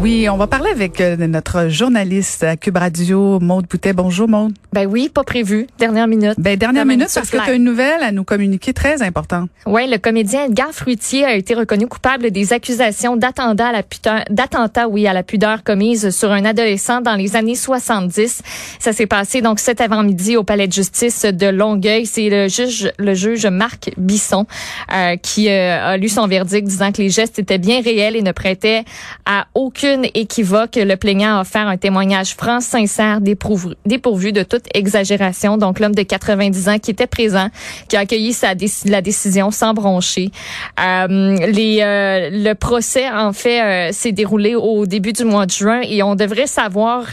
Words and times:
Oui, 0.00 0.30
on 0.30 0.38
va 0.38 0.46
parler 0.46 0.70
avec 0.70 0.98
euh, 1.02 1.14
notre 1.26 1.68
journaliste 1.68 2.42
à 2.42 2.56
Cube 2.56 2.78
Radio, 2.78 3.38
Maude 3.38 3.66
Boutet. 3.66 3.92
Bonjour, 3.92 4.26
Maude. 4.28 4.54
Ben 4.72 4.86
oui, 4.86 5.10
pas 5.12 5.24
prévu. 5.24 5.66
Dernière 5.78 6.06
minute. 6.06 6.36
Ben, 6.38 6.56
dernière 6.56 6.86
minute 6.86 7.08
parce 7.14 7.28
que 7.28 7.36
tu 7.36 7.50
as 7.50 7.52
une 7.52 7.64
nouvelle 7.64 8.02
à 8.02 8.10
nous 8.10 8.24
communiquer 8.24 8.72
très 8.72 9.02
importante. 9.02 9.50
Oui, 9.66 9.86
le 9.90 9.98
comédien 9.98 10.46
Edgar 10.46 10.70
Fruitier 10.72 11.26
a 11.26 11.34
été 11.34 11.52
reconnu 11.52 11.86
coupable 11.86 12.30
des 12.30 12.54
accusations 12.54 13.16
d'attentat 13.16 13.68
à 13.68 13.72
la 13.72 13.82
pudeur, 13.82 14.24
d'attentat, 14.30 14.88
oui, 14.88 15.06
à 15.06 15.12
la 15.12 15.22
pudeur 15.22 15.62
commise 15.64 16.08
sur 16.08 16.32
un 16.32 16.46
adolescent 16.46 17.02
dans 17.02 17.16
les 17.16 17.36
années 17.36 17.54
70. 17.54 18.40
Ça 18.78 18.94
s'est 18.94 19.06
passé 19.06 19.42
donc 19.42 19.58
cet 19.58 19.82
avant-midi 19.82 20.34
au 20.38 20.44
palais 20.44 20.66
de 20.66 20.72
justice 20.72 21.26
de 21.26 21.48
Longueuil. 21.48 22.06
C'est 22.06 22.30
le 22.30 22.48
juge, 22.48 22.90
le 22.98 23.12
juge 23.12 23.44
Marc 23.44 23.90
Bisson 23.98 24.46
euh, 24.94 25.16
qui 25.16 25.50
euh, 25.50 25.92
a 25.92 25.96
lu 25.98 26.08
son 26.08 26.26
verdict 26.26 26.66
disant 26.66 26.90
que 26.90 27.02
les 27.02 27.10
gestes 27.10 27.38
étaient 27.38 27.58
bien 27.58 27.82
réels 27.82 28.16
et 28.16 28.22
ne 28.22 28.32
prêtaient 28.32 28.84
à 29.26 29.46
aucune 29.52 29.89
équivoque. 30.14 30.76
Le 30.76 30.94
plaignant 30.96 31.38
a 31.38 31.40
offert 31.40 31.66
un 31.66 31.76
témoignage 31.76 32.34
franc, 32.34 32.60
sincère, 32.60 33.20
dépourvu, 33.20 33.74
dépourvu 33.86 34.32
de 34.32 34.42
toute 34.42 34.64
exagération. 34.74 35.56
Donc, 35.56 35.80
l'homme 35.80 35.94
de 35.94 36.02
90 36.02 36.68
ans 36.68 36.78
qui 36.78 36.90
était 36.90 37.06
présent, 37.06 37.48
qui 37.88 37.96
a 37.96 38.00
accueilli 38.00 38.32
sa 38.32 38.54
la 38.84 39.02
décision 39.02 39.50
sans 39.50 39.74
broncher. 39.74 40.30
Euh, 40.80 41.36
les, 41.46 41.80
euh, 41.82 42.30
le 42.32 42.52
procès, 42.54 43.08
en 43.10 43.32
fait, 43.32 43.62
euh, 43.62 43.92
s'est 43.92 44.12
déroulé 44.12 44.54
au 44.54 44.86
début 44.86 45.12
du 45.12 45.24
mois 45.24 45.46
de 45.46 45.50
juin 45.50 45.80
et 45.82 46.02
on 46.02 46.14
devrait 46.14 46.46
savoir 46.46 47.06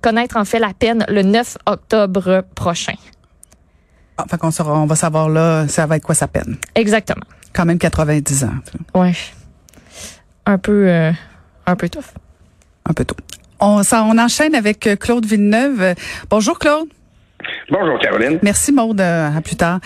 connaître, 0.00 0.36
en 0.36 0.44
fait, 0.44 0.58
la 0.58 0.72
peine 0.72 1.04
le 1.08 1.22
9 1.22 1.58
octobre 1.66 2.44
prochain. 2.54 2.94
Enfin, 4.16 4.36
qu'on 4.36 4.50
saura, 4.50 4.78
on 4.78 4.86
va 4.86 4.94
savoir 4.94 5.28
là, 5.28 5.66
ça 5.68 5.86
va 5.86 5.96
être 5.96 6.04
quoi 6.04 6.14
sa 6.14 6.28
peine. 6.28 6.56
Exactement. 6.74 7.24
Quand 7.52 7.64
même 7.64 7.78
90 7.78 8.44
ans. 8.44 8.54
Ouais. 8.94 9.12
Un 10.46 10.58
peu, 10.58 11.12
un 11.66 11.76
peu 11.76 11.88
tough. 11.88 12.12
Un 12.88 12.92
peu 12.92 13.04
tôt. 13.04 13.16
On, 13.60 13.82
ça, 13.82 14.04
on 14.04 14.18
enchaîne 14.18 14.54
avec 14.54 14.86
euh, 14.86 14.96
Claude 14.96 15.24
Villeneuve. 15.24 15.94
Bonjour, 16.28 16.58
Claude. 16.58 16.88
Bonjour 17.70 17.98
Caroline. 17.98 18.38
Merci 18.42 18.72
Maude, 18.72 19.00
euh, 19.00 19.36
à 19.36 19.40
plus 19.40 19.56
tard. 19.56 19.80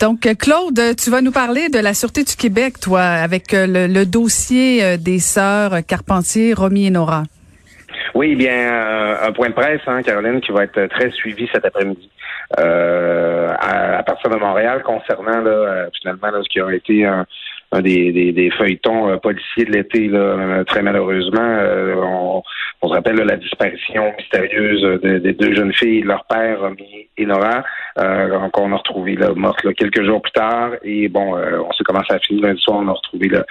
Donc 0.00 0.26
euh, 0.26 0.34
Claude, 0.34 0.80
tu 0.96 1.10
vas 1.10 1.20
nous 1.20 1.32
parler 1.32 1.68
de 1.68 1.78
la 1.78 1.94
Sûreté 1.94 2.24
du 2.24 2.36
Québec, 2.36 2.80
toi, 2.80 3.02
avec 3.02 3.52
le, 3.52 3.86
le 3.86 4.06
dossier 4.06 4.98
des 4.98 5.18
sœurs 5.18 5.84
Carpentier, 5.86 6.54
Romy 6.54 6.86
et 6.86 6.90
Nora. 6.90 7.24
Oui, 8.14 8.36
bien, 8.36 8.72
euh, 8.72 9.28
un 9.28 9.32
point 9.32 9.48
de 9.48 9.54
presse, 9.54 9.80
hein, 9.86 10.02
Caroline, 10.02 10.40
qui 10.40 10.52
va 10.52 10.64
être 10.64 10.86
très 10.86 11.10
suivi 11.10 11.48
cet 11.52 11.64
après-midi 11.64 12.10
euh, 12.58 13.52
à, 13.58 13.98
à 13.98 14.02
partir 14.04 14.30
de 14.30 14.36
Montréal 14.36 14.82
concernant 14.84 15.40
là, 15.40 15.50
euh, 15.50 15.88
finalement 16.00 16.30
là, 16.30 16.40
ce 16.42 16.48
qui 16.48 16.60
a 16.60 16.70
été 16.72 17.04
un, 17.04 17.20
un 17.20 17.26
des, 17.82 18.12
des, 18.12 18.32
des 18.32 18.50
feuilletons 18.50 19.08
euh, 19.10 19.16
policiers 19.16 19.64
de 19.64 19.72
l'été, 19.72 20.10
euh, 20.12 20.64
très 20.64 20.82
malheureusement. 20.82 21.40
Euh, 21.40 21.94
on, 21.96 22.42
on 22.82 22.88
se 22.88 22.94
rappelle 22.94 23.16
là, 23.16 23.24
la 23.24 23.36
disparition 23.36 24.12
mystérieuse 24.18 24.82
de- 25.02 25.18
des 25.18 25.32
deux 25.32 25.54
jeunes 25.54 25.72
filles, 25.72 26.02
leur 26.02 26.24
père, 26.26 26.60
Romy 26.60 27.08
et 27.16 27.26
Nora, 27.26 27.64
euh, 27.98 28.48
qu'on 28.52 28.72
a 28.72 28.76
retrouvé 28.76 29.16
là, 29.16 29.30
morte 29.34 29.62
là, 29.64 29.72
quelques 29.72 30.04
jours 30.04 30.20
plus 30.22 30.32
tard. 30.32 30.72
Et 30.82 31.08
bon, 31.08 31.36
euh, 31.36 31.60
on 31.66 31.72
sait 31.72 31.84
comment 31.84 32.02
ça 32.08 32.16
a 32.16 32.18
fini 32.18 32.40
lundi 32.40 32.60
soir, 32.60 32.78
on 32.80 32.88
a 32.88 32.92
retrouvé 32.92 33.28
là, 33.28 33.44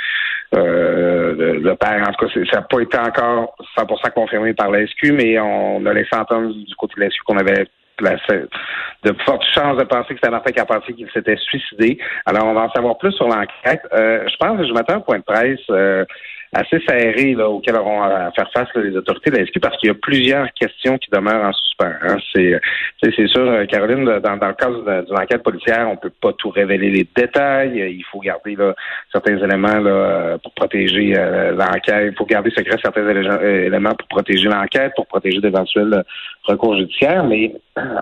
euh, 0.55 1.33
le, 1.35 1.59
le 1.59 1.75
père. 1.75 2.03
En 2.07 2.11
tout 2.13 2.25
cas, 2.27 2.33
ça 2.51 2.57
n'a 2.57 2.61
pas 2.63 2.79
été 2.81 2.97
encore 2.97 3.55
100% 3.77 4.11
confirmé 4.13 4.53
par 4.53 4.69
la 4.71 4.85
SQ, 4.85 5.11
mais 5.13 5.39
on 5.39 5.85
a 5.85 5.93
laissé 5.93 6.15
entendre 6.15 6.53
du 6.53 6.75
côté 6.75 6.93
de 6.97 7.01
la 7.01 7.09
SQ 7.09 7.23
qu'on 7.25 7.37
avait 7.37 7.65
de 8.01 9.13
fortes 9.25 9.43
chances 9.53 9.77
de 9.77 9.83
penser 9.83 10.13
que 10.13 10.19
c'était 10.21 10.29
Martin 10.29 10.51
qui 10.93 11.05
s'était 11.13 11.37
suicidé. 11.37 11.99
Alors, 12.25 12.45
on 12.45 12.53
va 12.53 12.61
en 12.61 12.71
savoir 12.71 12.97
plus 12.97 13.11
sur 13.13 13.27
l'enquête. 13.27 13.81
Euh, 13.93 14.27
je 14.27 14.35
pense 14.37 14.57
que 14.57 14.67
je 14.67 14.73
m'attends 14.73 14.95
un 14.95 15.01
point 15.01 15.19
de 15.19 15.23
presse 15.23 15.59
euh, 15.69 16.05
assez 16.53 16.79
serré 16.87 17.33
là, 17.33 17.49
auquel 17.49 17.75
auront 17.75 18.03
à 18.03 18.31
faire 18.31 18.49
face 18.53 18.67
là, 18.75 18.81
les 18.81 18.95
autorités 18.95 19.31
de 19.31 19.37
la 19.37 19.45
SQ 19.45 19.59
parce 19.59 19.77
qu'il 19.77 19.87
y 19.87 19.91
a 19.91 19.95
plusieurs 19.95 20.47
questions 20.53 20.97
qui 20.97 21.09
demeurent 21.11 21.45
en 21.45 21.53
suspens. 21.53 21.93
hein. 22.03 22.17
C'est, 22.33 22.59
c'est 23.01 23.13
c'est 23.15 23.27
sûr, 23.27 23.41
euh, 23.41 23.65
Caroline, 23.65 24.05
dans, 24.05 24.33
le 24.33 24.53
cadre 24.53 25.03
d'une 25.05 25.17
enquête 25.17 25.43
policière, 25.43 25.89
on 25.89 25.97
peut 25.97 26.11
pas 26.21 26.33
tout 26.33 26.49
révéler 26.49 26.89
les 26.89 27.07
détails. 27.15 27.81
Euh, 27.81 27.89
Il 27.89 28.03
faut 28.11 28.19
garder 28.19 28.55
là, 28.55 28.73
certains 29.11 29.37
éléments 29.37 29.79
là, 29.79 29.89
euh, 29.91 30.37
pour 30.37 30.53
protéger 30.53 31.13
euh, 31.17 31.51
l'enquête. 31.51 32.09
Il 32.11 32.15
faut 32.17 32.25
garder 32.25 32.51
secret 32.51 32.77
certains 32.83 33.07
élé- 33.07 33.27
euh, 33.29 33.65
éléments 33.67 33.95
pour 33.95 34.07
protéger 34.07 34.47
l'enquête, 34.49 34.93
pour 34.95 35.07
protéger 35.07 35.39
d'éventuels 35.39 35.93
euh, 35.93 36.03
recours 36.43 36.75
judiciaires. 36.77 37.23
Mais 37.23 37.53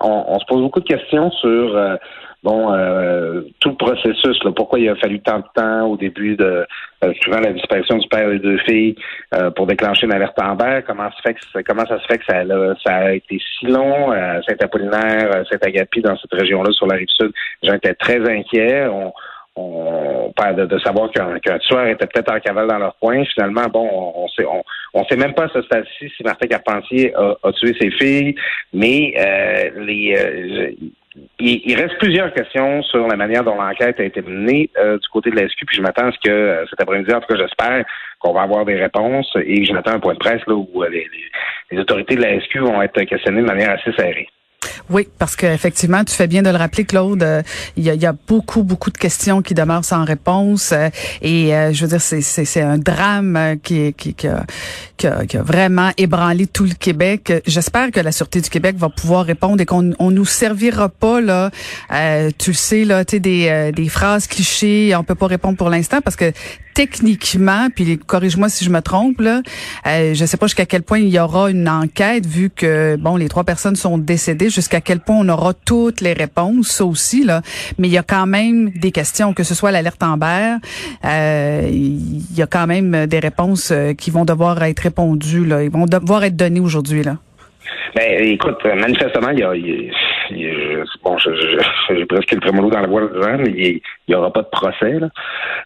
on, 0.02 0.24
on 0.28 0.38
se 0.38 0.44
pose 0.46 0.60
beaucoup 0.62 0.80
de 0.80 0.86
questions 0.88 1.30
sur 1.30 1.76
euh, 1.76 1.96
bon 2.42 2.72
euh, 2.72 3.42
tout 3.60 3.70
le 3.70 3.76
processus. 3.76 4.42
Là, 4.44 4.50
pourquoi 4.54 4.78
il 4.80 4.88
a 4.88 4.96
fallu 4.96 5.20
tant 5.20 5.38
de 5.38 5.44
temps 5.54 5.86
au 5.86 5.96
début 5.96 6.36
de 6.36 6.66
euh, 7.04 7.12
suivant 7.20 7.40
la 7.40 7.52
disparition 7.52 7.98
du 7.98 8.08
père 8.08 8.28
des 8.28 8.38
deux 8.38 8.58
filles 8.58 8.96
euh, 9.34 9.50
pour 9.50 9.66
déclencher 9.66 10.06
une 10.06 10.12
alerte 10.12 10.38
Amber? 10.40 10.80
Comment 10.86 11.10
se 11.12 11.20
fait 11.22 11.34
que 11.34 11.40
ça- 11.52 11.62
comment 11.62 11.86
ça 11.86 11.98
se 12.00 12.06
fait 12.06 12.18
que 12.18 12.24
ça, 12.24 12.38
a- 12.38 12.74
ça 12.84 12.94
a 13.06 13.12
été 13.12 13.38
si 13.58 13.66
long 13.66 14.12
euh, 14.12 14.40
Saint-Apollinaire, 14.48 15.30
euh, 15.36 15.44
Saint-Agapi 15.50 16.02
dans 16.02 16.16
cette 16.16 16.32
région-là 16.32 16.72
sur 16.72 16.86
la 16.86 16.96
rive 16.96 17.08
sud? 17.08 17.32
Les 17.62 17.68
gens 17.70 17.76
étaient 17.76 17.94
très 17.94 18.20
inquiets. 18.28 18.86
On, 18.88 19.12
on 19.54 20.32
parle 20.34 20.56
de, 20.56 20.64
de 20.64 20.78
savoir 20.78 21.10
qu'un 21.10 21.38
qu'un 21.38 21.58
tueur 21.58 21.86
était 21.86 22.06
peut-être 22.06 22.32
en 22.32 22.40
cavale 22.40 22.68
dans 22.68 22.78
leur 22.78 22.96
coin. 22.98 23.22
Finalement, 23.34 23.66
bon, 23.70 23.86
on, 23.92 24.24
on 24.24 24.28
sait 24.28 24.46
on, 24.46 24.62
on 24.94 25.04
sait 25.04 25.16
même 25.16 25.34
pas 25.34 25.44
à 25.44 25.48
ce 25.48 25.60
stade-ci 25.62 26.08
si 26.16 26.22
Martin 26.24 26.46
Carpentier 26.46 27.14
a, 27.14 27.34
a 27.42 27.52
tué 27.52 27.74
ses 27.78 27.90
filles, 27.90 28.34
mais 28.72 29.12
euh, 29.18 29.70
les 29.84 30.16
euh, 30.18 30.70
il, 31.38 31.74
reste 31.76 31.98
plusieurs 31.98 32.32
questions 32.32 32.82
sur 32.84 33.06
la 33.06 33.16
manière 33.16 33.44
dont 33.44 33.54
l'enquête 33.54 34.00
a 34.00 34.04
été 34.04 34.22
menée 34.22 34.70
euh, 34.78 34.98
du 34.98 35.08
côté 35.08 35.30
de 35.30 35.36
la 35.36 35.48
SQ, 35.48 35.66
puis 35.66 35.76
je 35.76 35.82
m'attends 35.82 36.06
à 36.06 36.12
ce 36.12 36.18
que 36.24 36.30
euh, 36.30 36.66
cet 36.70 36.80
après-midi, 36.80 37.12
en 37.12 37.20
tout 37.20 37.26
cas 37.26 37.36
j'espère 37.36 37.84
qu'on 38.18 38.32
va 38.32 38.42
avoir 38.42 38.64
des 38.64 38.76
réponses 38.76 39.30
et 39.44 39.64
je 39.64 39.72
m'attends 39.72 39.92
à 39.92 39.94
un 39.96 40.00
point 40.00 40.14
de 40.14 40.18
presse 40.18 40.40
là, 40.46 40.54
où 40.54 40.82
euh, 40.82 40.88
les- 40.88 41.06
les 41.70 41.78
autorités 41.78 42.16
de 42.16 42.22
la 42.22 42.38
SQ 42.40 42.58
vont 42.60 42.82
être 42.82 43.02
questionnées 43.02 43.40
de 43.42 43.46
manière 43.46 43.70
assez 43.70 43.92
serrée. 43.92 44.28
Oui, 44.90 45.08
parce 45.18 45.36
qu'effectivement, 45.36 46.04
tu 46.04 46.14
fais 46.14 46.26
bien 46.26 46.42
de 46.42 46.50
le 46.50 46.56
rappeler, 46.56 46.84
Claude. 46.84 47.22
euh, 47.22 47.42
Il 47.76 47.84
y, 47.84 47.96
y 47.96 48.06
a 48.06 48.14
beaucoup, 48.28 48.62
beaucoup 48.62 48.90
de 48.90 48.98
questions 48.98 49.42
qui 49.42 49.54
demeurent 49.54 49.84
sans 49.84 50.04
réponse. 50.04 50.72
euh, 50.72 50.88
et 51.20 51.54
euh, 51.54 51.72
je 51.72 51.84
veux 51.84 51.96
dire, 51.96 52.00
c'est, 52.00 52.60
un 52.62 52.78
drame 52.78 53.36
euh, 53.36 53.56
qui, 53.62 53.92
qui, 53.94 54.14
qui, 54.14 54.28
a, 54.28 54.44
qui, 54.96 55.06
a, 55.06 55.24
qui 55.26 55.36
a 55.36 55.42
vraiment 55.42 55.90
ébranlé 55.96 56.46
tout 56.46 56.64
le 56.64 56.74
Québec. 56.74 57.32
J'espère 57.46 57.90
que 57.90 58.00
la 58.00 58.12
Sûreté 58.12 58.40
du 58.40 58.50
Québec 58.50 58.76
va 58.76 58.88
pouvoir 58.88 59.24
répondre 59.24 59.60
et 59.60 59.66
qu'on 59.66 59.92
on 59.98 60.10
nous 60.10 60.26
servira 60.26 60.88
pas, 60.88 61.20
là, 61.20 61.50
euh, 61.92 62.30
tu 62.38 62.50
le 62.50 62.56
sais, 62.56 62.84
là, 62.84 63.04
des, 63.04 63.72
des 63.74 63.88
phrases 63.88 64.26
clichés. 64.26 64.94
On 64.96 65.04
peut 65.04 65.14
pas 65.14 65.26
répondre 65.26 65.56
pour 65.56 65.70
l'instant 65.70 66.00
parce 66.00 66.16
que 66.16 66.32
techniquement, 66.74 67.68
puis 67.74 67.98
corrige-moi 67.98 68.48
si 68.48 68.64
je 68.64 68.70
me 68.70 68.80
trompe, 68.80 69.20
là, 69.20 69.42
euh, 69.86 70.14
je 70.14 70.24
sais 70.24 70.36
pas 70.36 70.46
jusqu'à 70.46 70.66
quel 70.66 70.82
point 70.82 70.98
il 70.98 71.08
y 71.08 71.18
aura 71.18 71.50
une 71.50 71.68
enquête 71.68 72.26
vu 72.26 72.50
que, 72.50 72.96
bon, 72.96 73.16
les 73.16 73.28
trois 73.28 73.44
personnes 73.44 73.76
sont 73.76 73.98
décédées, 73.98 74.50
jusqu'à 74.50 74.80
quel 74.80 75.00
point 75.00 75.16
on 75.18 75.28
aura 75.28 75.52
toutes 75.54 76.00
les 76.00 76.12
réponses, 76.12 76.68
ça 76.68 76.84
aussi, 76.84 77.24
là. 77.24 77.42
Mais 77.78 77.88
il 77.88 77.92
y 77.92 77.98
a 77.98 78.02
quand 78.02 78.26
même 78.26 78.70
des 78.70 78.92
questions, 78.92 79.32
que 79.32 79.42
ce 79.42 79.54
soit 79.54 79.70
l'alerte 79.70 80.02
Amber, 80.02 80.56
euh, 81.04 81.68
il 81.70 82.36
y 82.36 82.42
a 82.42 82.46
quand 82.46 82.66
même 82.66 83.06
des 83.06 83.18
réponses 83.18 83.70
euh, 83.70 83.94
qui 83.94 84.10
vont 84.10 84.24
devoir 84.24 84.62
être 84.62 84.80
répondues, 84.80 85.44
là. 85.44 85.62
Ils 85.62 85.70
vont 85.70 85.86
devoir 85.86 86.24
être 86.24 86.36
données 86.36 86.60
aujourd'hui, 86.60 87.02
là. 87.02 87.16
Ben, 87.94 88.24
écoute, 88.24 88.58
euh, 88.64 88.74
manifestement, 88.74 89.30
il 89.30 89.38
y 89.38 89.42
a, 89.42 89.52
y 90.36 90.42
y 90.42 90.80
a- 90.80 90.84
bon, 91.04 91.16
je- 91.18 91.34
je- 91.34 91.94
j'ai 91.96 92.06
presque 92.06 92.32
le 92.32 92.40
trémolo 92.40 92.70
dans 92.70 92.80
la 92.80 92.86
voix 92.88 93.02
de 93.02 93.08
disant, 93.08 93.36
mais 93.38 93.50
il 93.56 93.80
n'y 94.08 94.14
aura 94.14 94.32
pas 94.32 94.42
de 94.42 94.48
procès. 94.50 94.98
Là. 94.98 95.08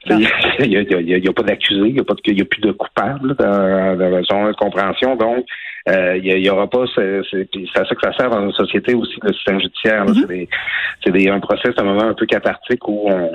Il 0.06 0.16
n'y 0.16 0.76
a, 0.76 0.82
y 0.82 0.94
a, 0.94 1.00
y 1.00 1.14
a- 1.14 1.18
y 1.18 1.28
a 1.28 1.32
pas 1.32 1.42
d'accusé, 1.42 1.80
il 1.88 1.94
n'y 1.94 2.00
a, 2.00 2.04
pas 2.04 2.14
de- 2.14 2.20
il 2.26 2.38
y 2.38 2.42
a 2.42 2.44
plus 2.44 2.60
de 2.60 2.72
coupable 2.72 3.34
là, 3.38 3.96
dans, 3.96 4.10
dans 4.10 4.24
son 4.24 4.52
compréhension. 4.54 5.16
Donc, 5.16 5.44
euh, 5.88 6.16
il 6.22 6.40
n'y 6.40 6.50
aura 6.50 6.68
pas. 6.68 6.84
C'est 6.94 7.22
puis 7.52 7.70
à 7.74 7.84
ça 7.84 7.94
que 7.94 8.00
ça 8.02 8.12
sert 8.16 8.30
dans 8.30 8.42
une 8.42 8.52
société 8.52 8.94
aussi, 8.94 9.14
le 9.22 9.32
système 9.32 9.60
judiciaire. 9.60 10.04
C'est 10.08 10.26
des- 10.28 10.48
C'est 11.04 11.12
des, 11.12 11.28
un 11.28 11.40
procès, 11.40 11.68
c'est 11.74 11.80
un 11.80 11.84
moment 11.84 12.04
un 12.08 12.14
peu 12.14 12.26
cathartique 12.26 12.86
où 12.88 13.08
on, 13.10 13.30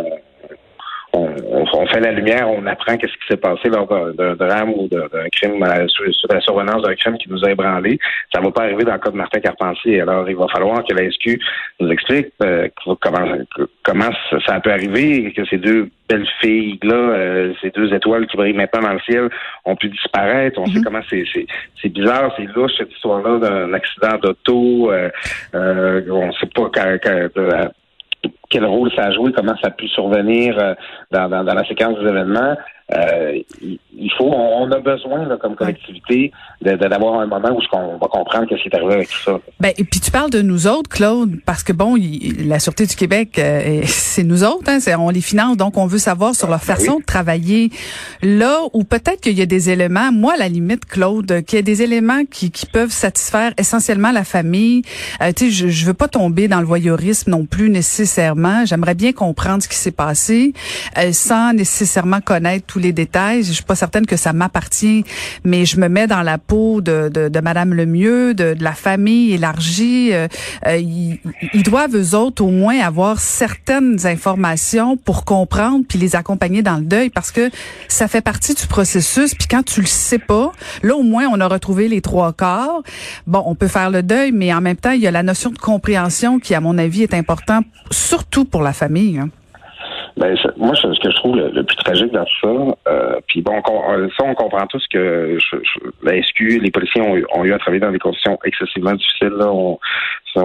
on, 1.13 1.27
on- 1.49 1.65
on 1.73 1.87
fait 1.87 1.99
la 1.99 2.11
lumière, 2.11 2.49
on 2.49 2.65
apprend 2.67 2.95
qu'est-ce 2.97 3.13
qui 3.13 3.27
s'est 3.29 3.37
passé 3.37 3.69
lors 3.69 3.87
d'un 3.87 4.35
drame 4.35 4.71
ou 4.75 4.87
d'un 4.87 5.07
crime, 5.31 5.61
euh, 5.63 5.87
sur, 5.87 6.05
la 6.31 6.39
survenance 6.41 6.81
d'un 6.83 6.95
crime 6.95 7.17
qui 7.17 7.29
nous 7.29 7.43
a 7.45 7.51
ébranlés. 7.51 7.97
Ça 8.33 8.39
ne 8.39 8.45
va 8.45 8.51
pas 8.51 8.63
arriver 8.63 8.83
dans 8.83 8.93
le 8.93 8.99
cas 8.99 9.09
de 9.09 9.15
Martin 9.17 9.39
Carpentier. 9.39 10.01
Alors, 10.01 10.29
il 10.29 10.35
va 10.35 10.47
falloir 10.47 10.83
que 10.85 10.93
la 10.93 11.09
SQ 11.09 11.39
nous 11.79 11.89
explique 11.91 12.27
euh, 12.43 12.67
comment, 13.01 13.37
comment 13.83 14.09
ça, 14.45 14.59
peut 14.59 14.71
arriver 14.71 15.25
et 15.25 15.33
que 15.33 15.43
ces 15.45 15.57
deux 15.57 15.89
belles 16.07 16.27
filles-là, 16.41 16.93
euh, 16.93 17.53
ces 17.61 17.71
deux 17.71 17.93
étoiles 17.93 18.27
qui 18.27 18.37
brillent 18.37 18.53
maintenant 18.53 18.81
dans 18.81 18.93
le 18.93 18.99
ciel, 18.99 19.29
ont 19.65 19.75
pu 19.75 19.89
disparaître. 19.89 20.59
On 20.59 20.65
sait 20.67 20.81
comment 20.83 21.01
c'est 21.09 21.89
bizarre, 21.89 22.33
c'est 22.37 22.45
louche 22.55 22.71
cette 22.77 22.91
histoire-là 22.91 23.39
d'un 23.39 23.73
accident 23.73 24.17
d'auto. 24.21 24.91
Euh, 24.91 25.09
euh, 25.55 26.01
on 26.11 26.27
ne 26.27 26.31
sait 26.33 26.47
pas 26.53 26.69
quand, 26.73 26.97
quand- 27.03 27.71
quel 28.51 28.65
rôle 28.65 28.91
ça 28.95 29.05
a 29.05 29.11
joué, 29.11 29.31
comment 29.31 29.55
ça 29.61 29.69
a 29.69 29.71
pu 29.71 29.87
survenir 29.87 30.55
euh, 30.59 30.75
dans, 31.09 31.29
dans, 31.29 31.43
dans 31.43 31.53
la 31.55 31.65
séquence 31.65 31.97
des 31.99 32.07
événements. 32.07 32.55
Euh, 32.93 33.39
il 33.61 34.11
faut, 34.17 34.25
on 34.25 34.69
a 34.71 34.79
besoin 34.79 35.25
là, 35.25 35.37
comme 35.37 35.55
collectivité 35.55 36.31
d'avoir 36.61 37.21
un 37.21 37.27
moment 37.27 37.49
où 37.49 37.61
on 37.73 37.97
va 37.97 38.07
comprendre 38.07 38.47
ce 38.49 38.55
qui 38.55 38.67
est 38.67 38.75
arrivé 38.75 38.93
avec 38.93 39.09
tout 39.09 39.19
ça. 39.23 39.39
Ben, 39.59 39.71
et 39.77 39.83
puis 39.83 39.99
tu 39.99 40.11
parles 40.11 40.29
de 40.29 40.41
nous 40.41 40.67
autres, 40.67 40.89
Claude, 40.89 41.39
parce 41.45 41.63
que 41.63 41.71
bon, 41.73 41.95
la 42.45 42.59
Sûreté 42.59 42.85
du 42.85 42.95
Québec, 42.95 43.39
euh, 43.39 43.81
c'est 43.85 44.23
nous 44.23 44.43
autres, 44.43 44.69
hein, 44.69 44.79
on 44.99 45.09
les 45.09 45.21
finance, 45.21 45.57
donc 45.57 45.77
on 45.77 45.85
veut 45.85 45.99
savoir 45.99 46.35
sur 46.35 46.49
leur 46.49 46.59
ben 46.59 46.75
façon 46.75 46.99
de 46.99 47.05
travailler. 47.05 47.69
Là 48.21 48.59
où 48.73 48.83
peut-être 48.83 49.21
qu'il 49.21 49.37
y 49.37 49.41
a 49.41 49.45
des 49.45 49.69
éléments, 49.69 50.11
moi 50.11 50.33
à 50.33 50.37
la 50.37 50.49
limite, 50.49 50.85
Claude, 50.85 51.43
qu'il 51.45 51.57
y 51.57 51.59
a 51.59 51.63
des 51.63 51.81
éléments 51.81 52.23
qui, 52.29 52.51
qui 52.51 52.65
peuvent 52.65 52.91
satisfaire 52.91 53.53
essentiellement 53.57 54.11
la 54.11 54.23
famille. 54.23 54.81
Euh, 55.21 55.31
tu 55.35 55.45
sais, 55.45 55.51
je, 55.51 55.67
je 55.69 55.85
veux 55.85 55.93
pas 55.93 56.07
tomber 56.07 56.47
dans 56.47 56.59
le 56.59 56.65
voyeurisme 56.65 57.31
non 57.31 57.45
plus 57.45 57.69
nécessairement. 57.69 58.65
J'aimerais 58.65 58.95
bien 58.95 59.13
comprendre 59.13 59.63
ce 59.63 59.69
qui 59.69 59.77
s'est 59.77 59.91
passé 59.91 60.53
sans 61.11 61.53
nécessairement 61.53 62.21
connaître 62.21 62.65
tous 62.65 62.80
les 62.81 62.93
détails. 62.93 63.43
Je 63.43 63.51
suis 63.51 63.63
pas 63.63 63.75
certaine 63.75 64.05
que 64.05 64.17
ça 64.17 64.33
m'appartient, 64.33 65.03
mais 65.43 65.65
je 65.65 65.79
me 65.79 65.87
mets 65.87 66.07
dans 66.07 66.21
la 66.21 66.37
peau 66.37 66.81
de, 66.81 67.09
de, 67.09 67.29
de 67.29 67.39
Madame 67.39 67.73
Lemieux, 67.73 68.33
de, 68.33 68.53
de 68.53 68.63
la 68.63 68.73
famille 68.73 69.33
élargie. 69.33 70.13
Euh, 70.13 70.27
euh, 70.67 70.77
ils, 70.77 71.63
doivent 71.63 71.95
eux 71.95 72.15
autres 72.15 72.43
au 72.43 72.49
moins 72.49 72.79
avoir 72.79 73.19
certaines 73.19 74.05
informations 74.05 74.97
pour 74.97 75.25
comprendre 75.25 75.85
puis 75.87 75.99
les 75.99 76.15
accompagner 76.15 76.61
dans 76.61 76.77
le 76.77 76.83
deuil 76.83 77.09
parce 77.09 77.31
que 77.31 77.49
ça 77.87 78.07
fait 78.07 78.21
partie 78.21 78.53
du 78.53 78.67
processus. 78.67 79.35
Puis 79.35 79.47
quand 79.47 79.63
tu 79.63 79.81
le 79.81 79.87
sais 79.87 80.19
pas, 80.19 80.51
là 80.83 80.95
au 80.95 81.03
moins 81.03 81.27
on 81.27 81.39
a 81.39 81.47
retrouvé 81.47 81.87
les 81.87 82.01
trois 82.01 82.33
corps. 82.33 82.83
Bon, 83.27 83.43
on 83.45 83.55
peut 83.55 83.67
faire 83.67 83.89
le 83.89 84.03
deuil, 84.03 84.31
mais 84.31 84.53
en 84.53 84.61
même 84.61 84.75
temps 84.75 84.91
il 84.91 85.01
y 85.01 85.07
a 85.07 85.11
la 85.11 85.23
notion 85.23 85.51
de 85.51 85.57
compréhension 85.57 86.39
qui, 86.39 86.55
à 86.55 86.59
mon 86.59 86.77
avis, 86.77 87.03
est 87.03 87.13
important, 87.13 87.61
surtout 87.91 88.45
pour 88.45 88.61
la 88.61 88.73
famille. 88.73 89.19
Hein. 89.19 89.29
Ben, 90.21 90.37
moi, 90.55 90.75
ce 90.75 90.99
que 90.99 91.09
je 91.09 91.15
trouve 91.15 91.35
le, 91.35 91.63
plus 91.63 91.75
tragique 91.77 92.11
dans 92.11 92.23
tout 92.23 92.39
ça, 92.43 92.91
euh, 92.91 93.19
puis 93.27 93.41
bon, 93.41 93.55
euh, 93.55 94.07
ça, 94.15 94.23
on 94.23 94.35
comprend 94.35 94.67
tous 94.67 94.85
que 94.87 95.35
la 96.03 96.21
SQ, 96.21 96.59
les 96.61 96.69
policiers 96.69 97.01
ont, 97.01 97.43
eu 97.43 97.53
à 97.53 97.57
travailler 97.57 97.79
dans 97.79 97.91
des 97.91 97.97
conditions 97.97 98.37
excessivement 98.43 98.93
difficiles. 98.93 99.33
Là. 99.35 99.51
On, 99.51 99.79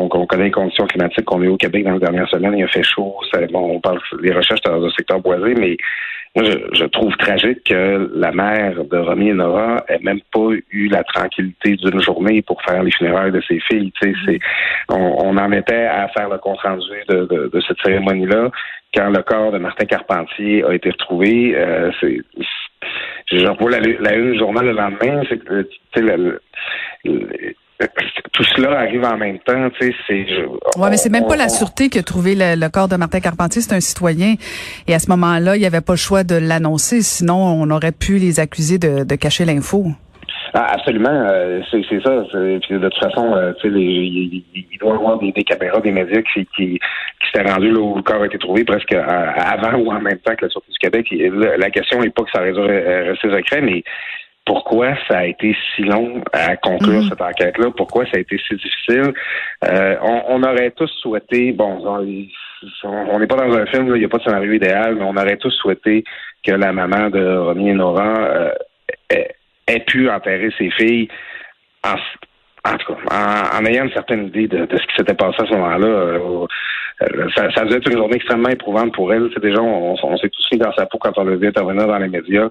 connaît 0.08 0.44
les 0.44 0.50
conditions 0.50 0.86
climatiques 0.86 1.26
qu'on 1.26 1.42
a 1.42 1.44
eu 1.44 1.48
au 1.48 1.58
Québec 1.58 1.84
dans 1.84 1.92
les 1.92 1.98
dernières 1.98 2.28
semaines. 2.30 2.56
Il 2.56 2.64
a 2.64 2.68
fait 2.68 2.82
chaud. 2.82 3.16
bon, 3.52 3.74
on 3.74 3.80
parle 3.80 4.00
des 4.22 4.32
recherches 4.32 4.62
dans 4.62 4.82
un 4.82 4.90
secteur 4.92 5.20
boisé, 5.20 5.54
mais 5.54 5.76
moi, 6.34 6.44
je, 6.72 6.84
trouve 6.86 7.14
tragique 7.16 7.64
que 7.64 8.10
la 8.14 8.32
mère 8.32 8.82
de 8.82 8.96
Romy 8.96 9.28
et 9.28 9.34
Nora 9.34 9.84
ait 9.88 9.98
même 10.02 10.20
pas 10.32 10.48
eu 10.70 10.88
la 10.88 11.04
tranquillité 11.04 11.76
d'une 11.76 12.00
journée 12.00 12.40
pour 12.42 12.62
faire 12.62 12.82
les 12.82 12.90
funérailles 12.92 13.32
de 13.32 13.42
ses 13.42 13.60
filles. 13.60 13.92
Tu 14.00 14.08
sais, 14.08 14.18
c'est, 14.24 14.38
on, 14.88 15.36
en 15.36 15.52
était 15.52 15.86
à 15.86 16.08
faire 16.08 16.30
le 16.30 16.38
compte 16.38 16.60
rendu 16.60 16.84
de, 17.08 17.50
de 17.52 17.60
cette 17.66 17.78
cérémonie-là 17.84 18.50
quand 18.96 19.10
le 19.10 19.22
corps 19.22 19.52
de 19.52 19.58
Martin 19.66 19.84
Carpentier 19.84 20.64
a 20.64 20.74
été 20.74 20.90
retrouvé, 20.90 21.54
euh, 21.56 21.90
c'est 22.00 22.22
la, 23.32 23.56
la 24.00 24.14
une 24.14 24.32
du 24.32 24.38
journal 24.38 24.64
le 24.64 24.72
lendemain, 24.72 25.22
c'est 25.28 25.42
tout 28.32 28.44
cela 28.56 28.80
arrive 28.80 29.04
en 29.04 29.16
même 29.18 29.38
temps, 29.40 29.68
tu 29.78 29.88
sais, 29.88 29.94
c'est. 30.06 30.78
Ouais, 30.78 30.88
mais 30.88 30.96
c'est 30.96 31.10
même 31.10 31.26
pas 31.26 31.36
la 31.36 31.48
sûreté 31.48 31.88
qui 31.88 31.98
a 31.98 32.02
trouvé 32.02 32.34
le, 32.36 32.68
corps 32.68 32.88
de 32.88 32.96
Martin 32.96 33.20
Carpentier, 33.20 33.60
c'est 33.60 33.74
un 33.74 33.80
citoyen. 33.80 34.34
Et 34.86 34.94
à 34.94 34.98
ce 34.98 35.10
moment-là, 35.10 35.56
il 35.56 35.60
n'y 35.60 35.66
avait 35.66 35.80
pas 35.80 35.94
le 35.94 35.98
choix 35.98 36.22
de 36.24 36.36
l'annoncer, 36.36 37.02
sinon 37.02 37.36
on 37.36 37.68
aurait 37.70 37.92
pu 37.92 38.18
les 38.18 38.40
accuser 38.40 38.78
de, 38.78 39.04
de 39.04 39.14
cacher 39.16 39.44
l'info. 39.44 39.86
Ah, 40.58 40.72
absolument, 40.72 41.10
euh, 41.10 41.60
c'est 41.70 41.82
ça. 42.02 42.22
Puis 42.32 42.78
de 42.78 42.88
toute 42.88 42.98
façon, 42.98 43.36
euh, 43.36 43.52
tu 43.60 43.68
sais, 43.68 43.74
il, 43.74 44.78
doit 44.80 44.94
y 44.94 44.96
avoir 44.96 45.18
des, 45.18 45.32
caméras, 45.44 45.80
des 45.80 45.92
médias 45.92 46.22
qui, 46.32 46.46
qui, 46.56 46.78
qui 46.78 47.26
s'étaient 47.26 47.46
rendus 47.46 47.72
là 47.72 47.78
où 47.78 47.96
le 47.96 48.02
corps 48.02 48.22
a 48.22 48.26
été 48.26 48.38
trouvé 48.38 48.64
presque 48.64 48.94
euh, 48.94 49.04
avant 49.06 49.76
ou 49.76 49.92
en 49.92 50.00
même 50.00 50.16
temps 50.16 50.34
que 50.34 50.46
la 50.46 50.50
sortie 50.50 50.70
du 50.70 50.78
Québec. 50.78 51.08
la, 51.12 51.68
question 51.68 52.00
n'est 52.00 52.08
pas 52.08 52.22
que 52.22 52.30
ça 52.30 52.40
aurait 52.40 53.02
resté 53.02 53.28
secret, 53.28 53.60
mais 53.60 53.84
pourquoi 54.46 54.94
ça 55.06 55.18
a 55.18 55.26
été 55.26 55.54
si 55.74 55.82
long 55.82 56.22
à 56.32 56.56
conclure 56.56 57.02
mm-hmm. 57.02 57.08
cette 57.10 57.20
enquête-là? 57.20 57.70
Pourquoi 57.76 58.06
ça 58.06 58.12
a 58.16 58.20
été 58.20 58.38
si 58.38 58.54
difficile? 58.54 59.12
on, 59.60 60.42
aurait 60.42 60.70
tous 60.70 60.90
souhaité, 61.02 61.52
bon, 61.52 61.84
on 61.84 63.18
n'est 63.18 63.26
pas 63.26 63.36
dans 63.36 63.54
un 63.58 63.66
film, 63.66 63.88
il 63.94 63.98
n'y 63.98 64.04
a 64.06 64.08
pas 64.08 64.18
de 64.18 64.22
scénario 64.22 64.52
idéal, 64.54 64.94
mais 64.94 65.04
on 65.04 65.16
aurait 65.16 65.36
tous 65.36 65.50
souhaité 65.50 66.02
que 66.42 66.52
la 66.52 66.72
maman 66.72 67.10
de 67.10 67.36
Romy 67.36 67.68
et 67.68 67.74
Nora 67.74 68.54
ait 69.66 69.80
pu 69.80 70.10
enterrer 70.10 70.50
ses 70.58 70.70
filles 70.70 71.08
en, 71.84 71.96
en 72.66 72.76
tout 72.78 72.94
cas, 72.94 73.50
en, 73.58 73.64
ayant 73.66 73.84
une 73.84 73.92
certaine 73.92 74.26
idée 74.26 74.48
de, 74.48 74.66
ce 74.70 74.86
qui 74.86 74.96
s'était 74.96 75.14
passé 75.14 75.36
à 75.42 75.46
ce 75.46 75.54
moment-là. 75.54 75.86
Euh, 75.86 76.46
euh, 77.02 77.28
ça, 77.34 77.50
ça 77.50 77.64
devait 77.64 77.76
être 77.76 77.90
une 77.90 77.98
journée 77.98 78.16
extrêmement 78.16 78.48
éprouvante 78.48 78.94
pour 78.94 79.12
elle. 79.12 79.30
C'est 79.34 79.42
déjà, 79.42 79.60
on, 79.60 80.16
s'est 80.16 80.30
tous 80.30 80.48
mis 80.52 80.58
dans 80.58 80.72
sa 80.72 80.86
peau 80.86 80.98
quand 80.98 81.12
on 81.16 81.24
l'a 81.24 81.36
vu 81.36 81.46
intervenir 81.46 81.86
dans 81.86 81.98
les 81.98 82.08
médias. 82.08 82.48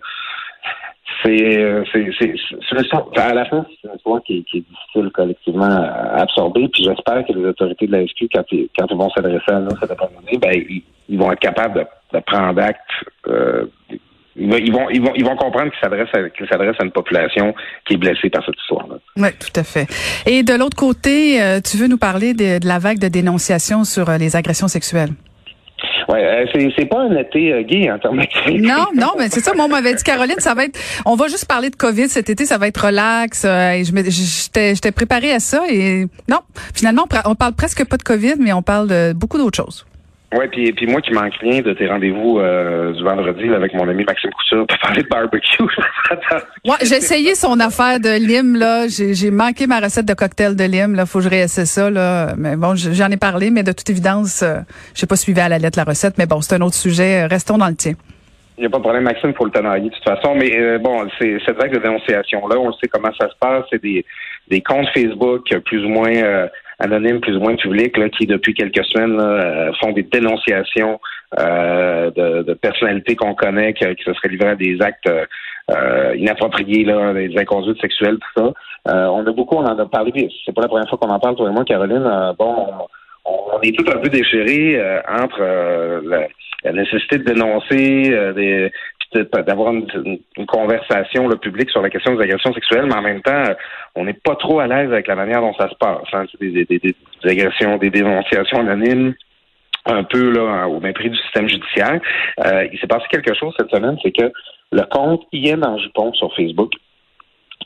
C'est, 1.23 1.63
euh, 1.63 1.83
c'est, 1.91 2.11
c'est, 2.19 3.19
à 3.19 3.33
la 3.33 3.45
fin, 3.45 3.65
c'est 3.69 3.87
une 3.87 3.95
histoire 3.95 4.21
qui, 4.23 4.37
est 4.37 4.59
difficile 4.59 5.11
collectivement 5.13 5.65
à 5.65 6.21
absorber. 6.21 6.67
Puis 6.67 6.83
j'espère 6.83 7.25
que 7.25 7.33
les 7.33 7.45
autorités 7.45 7.87
de 7.87 7.91
la 7.93 8.05
SQ, 8.05 8.25
quand, 8.33 8.43
ils, 8.51 8.69
vont 8.91 9.09
s'adresser 9.09 9.51
à 9.51 9.59
nous 9.59 9.75
cet 9.79 9.91
après-midi, 9.91 10.37
ben, 10.37 10.83
ils, 11.09 11.17
vont 11.17 11.31
être 11.31 11.39
capables 11.39 11.79
de, 11.79 12.17
de 12.17 12.23
prendre 12.23 12.61
acte 12.61 12.79
euh, 13.27 13.65
ils 14.37 14.71
vont, 14.71 14.89
ils 14.89 15.01
vont, 15.01 15.13
ils 15.15 15.23
vont 15.23 15.35
comprendre 15.35 15.71
qu'ils 15.71 15.79
s'adressent 15.81 16.13
à, 16.13 16.47
s'adresse 16.49 16.75
à 16.79 16.83
une 16.83 16.91
population 16.91 17.55
qui 17.87 17.93
est 17.93 17.97
blessée 17.97 18.29
par 18.29 18.43
cette 18.45 18.55
histoire-là. 18.59 18.95
Oui, 19.17 19.29
tout 19.39 19.59
à 19.59 19.63
fait. 19.63 19.87
Et 20.25 20.43
de 20.43 20.53
l'autre 20.53 20.75
côté, 20.75 21.41
euh, 21.41 21.61
tu 21.61 21.77
veux 21.77 21.87
nous 21.87 21.97
parler 21.97 22.33
de, 22.33 22.59
la 22.65 22.79
vague 22.79 22.99
de 22.99 23.07
dénonciation 23.07 23.85
sur 23.85 24.09
euh, 24.09 24.17
les 24.17 24.35
agressions 24.35 24.67
sexuelles? 24.67 25.11
Oui, 26.09 26.19
euh, 26.19 26.45
c'est, 26.53 26.85
pas 26.85 27.01
un 27.01 27.15
été 27.15 27.63
gay 27.63 27.89
en 27.89 27.97
termes 27.97 28.21
Non, 28.59 28.85
non, 28.93 29.13
mais 29.17 29.29
c'est 29.29 29.39
ça. 29.39 29.53
Moi, 29.55 29.65
on 29.65 29.69
m'avait 29.69 29.93
dit, 29.95 30.03
Caroline, 30.03 30.39
ça 30.39 30.53
va 30.53 30.65
être. 30.65 30.79
On 31.05 31.15
va 31.15 31.27
juste 31.27 31.47
parler 31.47 31.69
de 31.69 31.75
COVID 31.75 32.09
cet 32.09 32.29
été, 32.29 32.45
ça 32.45 32.57
va 32.57 32.67
être 32.67 32.85
relax. 32.85 33.45
et 33.45 33.83
je 33.83 33.91
j'étais, 34.09 34.75
j'étais 34.75 34.91
préparée 34.91 35.31
à 35.31 35.39
ça. 35.39 35.63
Et 35.69 36.05
non, 36.29 36.39
finalement, 36.73 37.05
on, 37.25 37.31
on 37.31 37.35
parle 37.35 37.53
presque 37.53 37.85
pas 37.87 37.97
de 37.97 38.03
COVID, 38.03 38.35
mais 38.39 38.53
on 38.53 38.61
parle 38.61 38.87
de 38.87 39.13
beaucoup 39.13 39.37
d'autres 39.37 39.57
choses. 39.57 39.85
Oui, 40.33 40.47
puis, 40.51 40.73
puis 40.73 40.87
moi 40.87 41.01
qui 41.01 41.11
manque 41.11 41.35
rien 41.39 41.61
de 41.61 41.73
tes 41.73 41.87
rendez-vous 41.87 42.39
euh, 42.39 42.91
du 42.93 43.03
vendredi 43.03 43.47
avec 43.53 43.73
mon 43.73 43.87
ami 43.87 44.03
Maxime 44.03 44.31
Couture 44.31 44.65
pour 44.65 44.77
parler 44.79 45.03
de 45.03 45.07
barbecue. 45.07 45.63
ouais, 46.65 46.75
j'ai 46.81 46.95
essayé 46.95 47.35
son 47.35 47.59
affaire 47.59 47.99
de 47.99 48.17
lime, 48.17 48.55
là. 48.55 48.87
J'ai 48.87 49.31
manqué 49.31 49.67
ma 49.67 49.79
recette 49.79 50.05
de 50.05 50.13
cocktail 50.13 50.55
de 50.55 50.63
lime, 50.63 50.95
là. 50.95 51.05
Faut 51.05 51.19
que 51.19 51.25
je 51.25 51.29
réessaie 51.29 51.65
ça, 51.65 51.89
là. 51.89 52.33
Mais 52.37 52.55
bon, 52.55 52.75
j'en 52.75 53.09
ai 53.11 53.17
parlé, 53.17 53.51
mais 53.51 53.63
de 53.63 53.71
toute 53.71 53.89
évidence, 53.89 54.41
euh, 54.41 54.59
j'ai 54.95 55.05
pas 55.05 55.15
suivi 55.15 55.39
à 55.39 55.47
la 55.47 55.59
lettre 55.59 55.77
la 55.77 55.85
recette. 55.85 56.17
Mais 56.17 56.25
bon, 56.25 56.41
c'est 56.41 56.55
un 56.55 56.61
autre 56.61 56.75
sujet. 56.75 57.27
Restons 57.27 57.57
dans 57.57 57.69
le 57.69 57.75
tien. 57.75 57.93
Il 58.57 58.61
n'y 58.61 58.67
a 58.67 58.69
pas 58.69 58.77
de 58.77 58.83
problème, 58.83 59.03
Maxime, 59.03 59.33
pour 59.33 59.45
le 59.45 59.51
tenailler 59.51 59.89
de 59.89 59.95
toute 59.95 60.03
façon. 60.03 60.33
Mais 60.35 60.51
euh, 60.57 60.79
bon, 60.79 61.07
c'est 61.19 61.37
cette 61.45 61.57
vague 61.57 61.73
de 61.73 61.79
dénonciation-là, 61.79 62.57
on 62.57 62.73
sait 62.73 62.87
comment 62.87 63.13
ça 63.19 63.29
se 63.29 63.35
passe. 63.39 63.65
C'est 63.69 63.81
des, 63.81 64.03
des 64.49 64.61
comptes 64.61 64.89
Facebook 64.93 65.43
plus 65.65 65.85
ou 65.85 65.89
moins 65.89 66.47
anonymes 66.79 67.21
plus 67.21 67.37
ou 67.37 67.39
moins 67.39 67.55
publics 67.55 67.97
là, 67.97 68.09
qui, 68.09 68.25
depuis 68.25 68.53
quelques 68.53 68.83
semaines, 68.85 69.19
euh, 69.19 69.71
font 69.81 69.91
des 69.91 70.03
dénonciations 70.03 70.99
euh, 71.39 72.11
de, 72.11 72.53
personnalités 72.53 73.15
qu'on 73.15 73.35
connaît 73.35 73.73
qui, 73.73 73.83
se 73.83 74.13
seraient 74.13 74.29
livrées 74.29 74.49
à 74.49 74.55
des 74.55 74.77
actes 74.81 75.09
euh, 75.71 76.15
inappropriés, 76.17 76.83
là, 76.83 77.13
des 77.13 77.33
inconduites 77.37 77.79
sexuelles, 77.81 78.17
tout 78.17 78.41
ça. 78.41 79.11
on 79.11 79.25
a 79.25 79.31
beaucoup, 79.31 79.55
on 79.55 79.65
en 79.65 79.77
a 79.77 79.85
parlé, 79.85 80.29
c'est 80.45 80.53
pas 80.53 80.61
la 80.61 80.67
première 80.67 80.89
fois 80.89 80.97
qu'on 80.97 81.09
en 81.09 81.19
parle, 81.19 81.35
toi 81.35 81.49
et 81.49 81.53
moi, 81.53 81.65
Caroline. 81.65 82.07
bon, 82.37 82.67
on, 83.25 83.61
est 83.61 83.75
tout 83.75 83.89
un 83.91 83.97
peu 83.97 84.09
déchirés 84.09 84.79
entre 85.09 85.41
la, 86.03 86.27
la, 86.63 86.71
nécessité 86.71 87.17
de 87.17 87.23
dénoncer 87.23 88.33
des, 88.35 88.71
d'avoir 89.23 89.73
une, 89.73 90.19
conversation 90.47 91.27
le 91.27 91.37
public 91.37 91.69
sur 91.69 91.81
la 91.81 91.89
question 91.89 92.15
des 92.15 92.23
agressions 92.23 92.53
sexuelles, 92.53 92.85
mais 92.85 92.95
en 92.95 93.01
même 93.01 93.21
temps, 93.21 93.43
on 93.95 94.05
n'est 94.05 94.13
pas 94.13 94.35
trop 94.35 94.59
à 94.59 94.67
l'aise 94.67 94.91
avec 94.91 95.07
la 95.07 95.15
manière 95.15 95.41
dont 95.41 95.53
ça 95.53 95.69
se 95.69 95.75
passe. 95.75 96.07
Hein. 96.13 96.25
Des, 96.39 96.95
agressions, 97.23 97.77
des 97.77 97.89
dénonciations 97.89 98.59
anonymes 98.59 99.13
un 99.85 100.03
peu 100.03 100.31
là 100.31 100.67
au 100.67 100.79
mépris 100.79 101.09
du 101.09 101.17
système 101.17 101.47
judiciaire. 101.47 101.99
Euh, 102.45 102.67
il 102.71 102.79
s'est 102.79 102.87
passé 102.87 103.05
quelque 103.09 103.33
chose 103.33 103.53
cette 103.57 103.69
semaine, 103.69 103.97
c'est 104.01 104.11
que 104.11 104.31
le 104.71 104.81
compte 104.89 105.23
IN 105.31 105.61
en 105.63 105.77
jupon 105.77 106.11
sur 106.13 106.33
Facebook, 106.35 106.73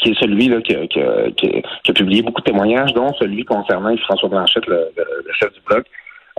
qui 0.01 0.12
est 0.12 0.20
celui 0.20 0.48
là, 0.48 0.62
qui, 0.62 0.75
a 0.75 1.94
publié 1.94 2.22
beaucoup 2.22 2.41
de 2.41 2.46
témoignages, 2.46 2.94
dont 2.94 3.13
celui 3.13 3.44
concernant 3.46 3.96
François 3.98 4.29
Blanchette, 4.29 4.68
le, 4.68 4.91
chef 5.39 5.53
du 5.53 5.60
blog, 5.65 5.84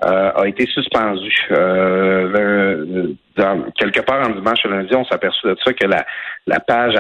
euh, 0.05 0.31
a 0.35 0.49
été 0.49 0.67
suspendu. 0.67 1.33
Euh, 1.51 3.13
quelque 3.79 4.01
part 4.01 4.29
en 4.29 4.31
dimanche 4.31 4.65
et 4.65 4.69
lundi, 4.69 4.95
on 4.95 5.05
s'aperçut 5.05 5.47
de 5.47 5.57
ça 5.65 5.73
que 5.73 5.87
la, 5.87 6.05
la 6.47 6.61
page 6.61 6.95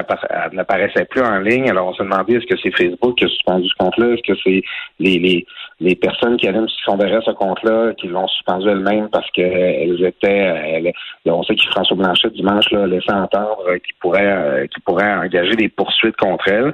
n'apparaissait 0.52 1.04
plus 1.06 1.23
en 1.23 1.38
ligne. 1.38 1.70
Alors 1.70 1.88
on 1.88 1.94
s'est 1.94 2.04
demandé 2.04 2.37
est-ce 2.37 2.47
que 2.47 2.61
c'est 2.62 2.76
Facebook 2.76 3.16
qui 3.16 3.25
a 3.25 3.28
suspendu 3.28 3.68
ce 3.68 3.75
compte-là, 3.78 4.14
est-ce 4.14 4.32
que 4.32 4.38
c'est 4.44 4.62
les, 4.99 5.18
les, 5.18 5.47
les 5.80 5.97
personnes 5.97 6.37
qui 6.37 6.47
allaient 6.47 6.61
sont 6.85 6.97
derrière 6.97 7.23
ce 7.23 7.30
compte-là 7.32 7.92
qui 7.94 8.09
l'ont 8.09 8.28
suspendu 8.28 8.68
elles-mêmes 8.68 9.09
parce 9.11 9.30
qu'elles 9.30 10.04
étaient 10.04 10.92
on 11.26 11.42
sait 11.42 11.54
que 11.54 11.62
François 11.70 11.97
Blanchet 11.97 12.30
dimanche 12.30 12.70
là 12.70 12.87
laissé 12.87 13.11
entendre 13.12 13.64
qu'il 13.76 13.94
pourrait 14.00 14.26
euh, 14.26 14.66
qu'il 14.66 14.82
pourrait 14.82 15.12
engager 15.14 15.56
des 15.56 15.68
poursuites 15.68 16.16
contre 16.16 16.49
elle. 16.49 16.73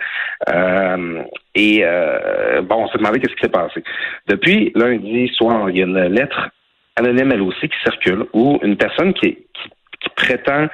Euh, 0.48 1.22
et 1.54 1.80
euh, 1.82 2.62
bon, 2.62 2.84
on 2.84 2.88
s'est 2.88 2.98
demandé 2.98 3.20
qu'est-ce 3.20 3.34
qui 3.34 3.42
s'est 3.42 3.48
passé. 3.48 3.82
Depuis 4.26 4.72
lundi 4.74 5.28
soir, 5.28 5.70
il 5.70 5.78
y 5.78 5.82
a 5.82 5.86
une 5.86 5.98
lettre 6.14 6.50
anonyme 6.96 7.32
elle 7.32 7.42
aussi 7.42 7.68
qui 7.68 7.76
circule 7.84 8.26
où 8.32 8.58
une 8.62 8.76
personne 8.76 9.12
qui, 9.14 9.36
qui, 9.54 9.70
prétend 10.14 10.68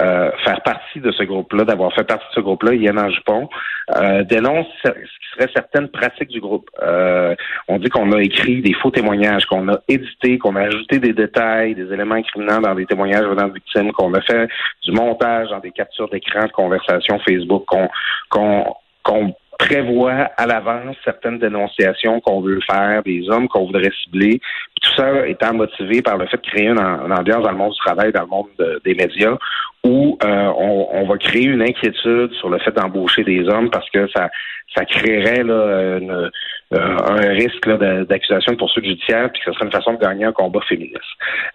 euh, 0.00 0.30
faire 0.44 0.62
partie 0.62 1.00
de 1.00 1.10
ce 1.12 1.22
groupe-là, 1.24 1.64
d'avoir 1.64 1.92
fait 1.92 2.04
partie 2.04 2.24
de 2.28 2.34
ce 2.34 2.40
groupe-là, 2.40 2.74
Yann 2.74 3.10
Jupon, 3.10 3.48
euh, 3.96 4.22
dénonce 4.24 4.66
ce 4.82 4.90
qui 4.90 5.28
serait 5.34 5.50
certaines 5.54 5.88
pratiques 5.88 6.30
du 6.30 6.40
groupe. 6.40 6.70
Euh, 6.82 7.34
on 7.66 7.78
dit 7.78 7.90
qu'on 7.90 8.12
a 8.12 8.22
écrit 8.22 8.62
des 8.62 8.72
faux 8.74 8.90
témoignages, 8.90 9.44
qu'on 9.46 9.68
a 9.68 9.78
édité, 9.88 10.38
qu'on 10.38 10.56
a 10.56 10.62
ajouté 10.62 10.98
des 11.00 11.12
détails, 11.12 11.74
des 11.74 11.92
éléments 11.92 12.14
incriminants 12.14 12.60
dans 12.60 12.74
des 12.74 12.86
témoignages 12.86 13.26
venant 13.26 13.48
de 13.48 13.54
victimes, 13.54 13.92
qu'on 13.92 14.14
a 14.14 14.20
fait 14.22 14.48
du 14.84 14.92
montage 14.92 15.50
dans 15.50 15.60
des 15.60 15.72
captures 15.72 16.08
d'écran 16.08 16.46
de 16.46 16.52
conversations 16.52 17.18
Facebook, 17.28 17.64
qu'on 17.66 17.88
qu'on 18.30 18.74
qu'on 19.02 19.34
prévoit 19.58 20.30
à 20.36 20.46
l'avance 20.46 20.96
certaines 21.04 21.38
dénonciations 21.38 22.20
qu'on 22.20 22.40
veut 22.40 22.60
faire, 22.60 23.02
des 23.02 23.28
hommes 23.28 23.48
qu'on 23.48 23.66
voudrait 23.66 23.90
cibler. 24.04 24.40
tout 24.80 24.94
ça 24.94 25.26
étant 25.26 25.52
motivé 25.52 26.00
par 26.00 26.16
le 26.16 26.26
fait 26.26 26.36
de 26.36 26.46
créer 26.46 26.68
une, 26.68 26.78
ambiance 26.78 27.42
dans 27.42 27.50
le 27.50 27.56
monde 27.56 27.72
du 27.72 27.78
travail, 27.78 28.12
dans 28.12 28.22
le 28.22 28.28
monde 28.28 28.80
des 28.84 28.94
médias, 28.94 29.36
où 29.84 30.18
euh, 30.24 30.52
on, 30.56 31.06
va 31.06 31.16
créer 31.18 31.44
une 31.44 31.62
inquiétude 31.62 32.32
sur 32.34 32.50
le 32.50 32.58
fait 32.58 32.72
d'embaucher 32.72 33.24
des 33.24 33.48
hommes 33.48 33.70
parce 33.70 33.88
que 33.90 34.08
ça, 34.08 34.28
ça 34.74 34.84
créerait 34.84 35.44
là, 35.44 35.98
une, 35.98 36.30
euh, 36.74 36.96
un 37.06 37.30
risque 37.30 37.66
d'accusation 37.66 38.52
de 38.52 38.58
poursuite 38.58 38.84
judiciaire, 38.84 39.30
puis 39.32 39.40
que 39.40 39.50
ce 39.50 39.54
serait 39.54 39.64
une 39.64 39.72
façon 39.72 39.94
de 39.94 39.98
gagner 39.98 40.26
un 40.26 40.32
combat 40.32 40.60
féministe. 40.68 41.00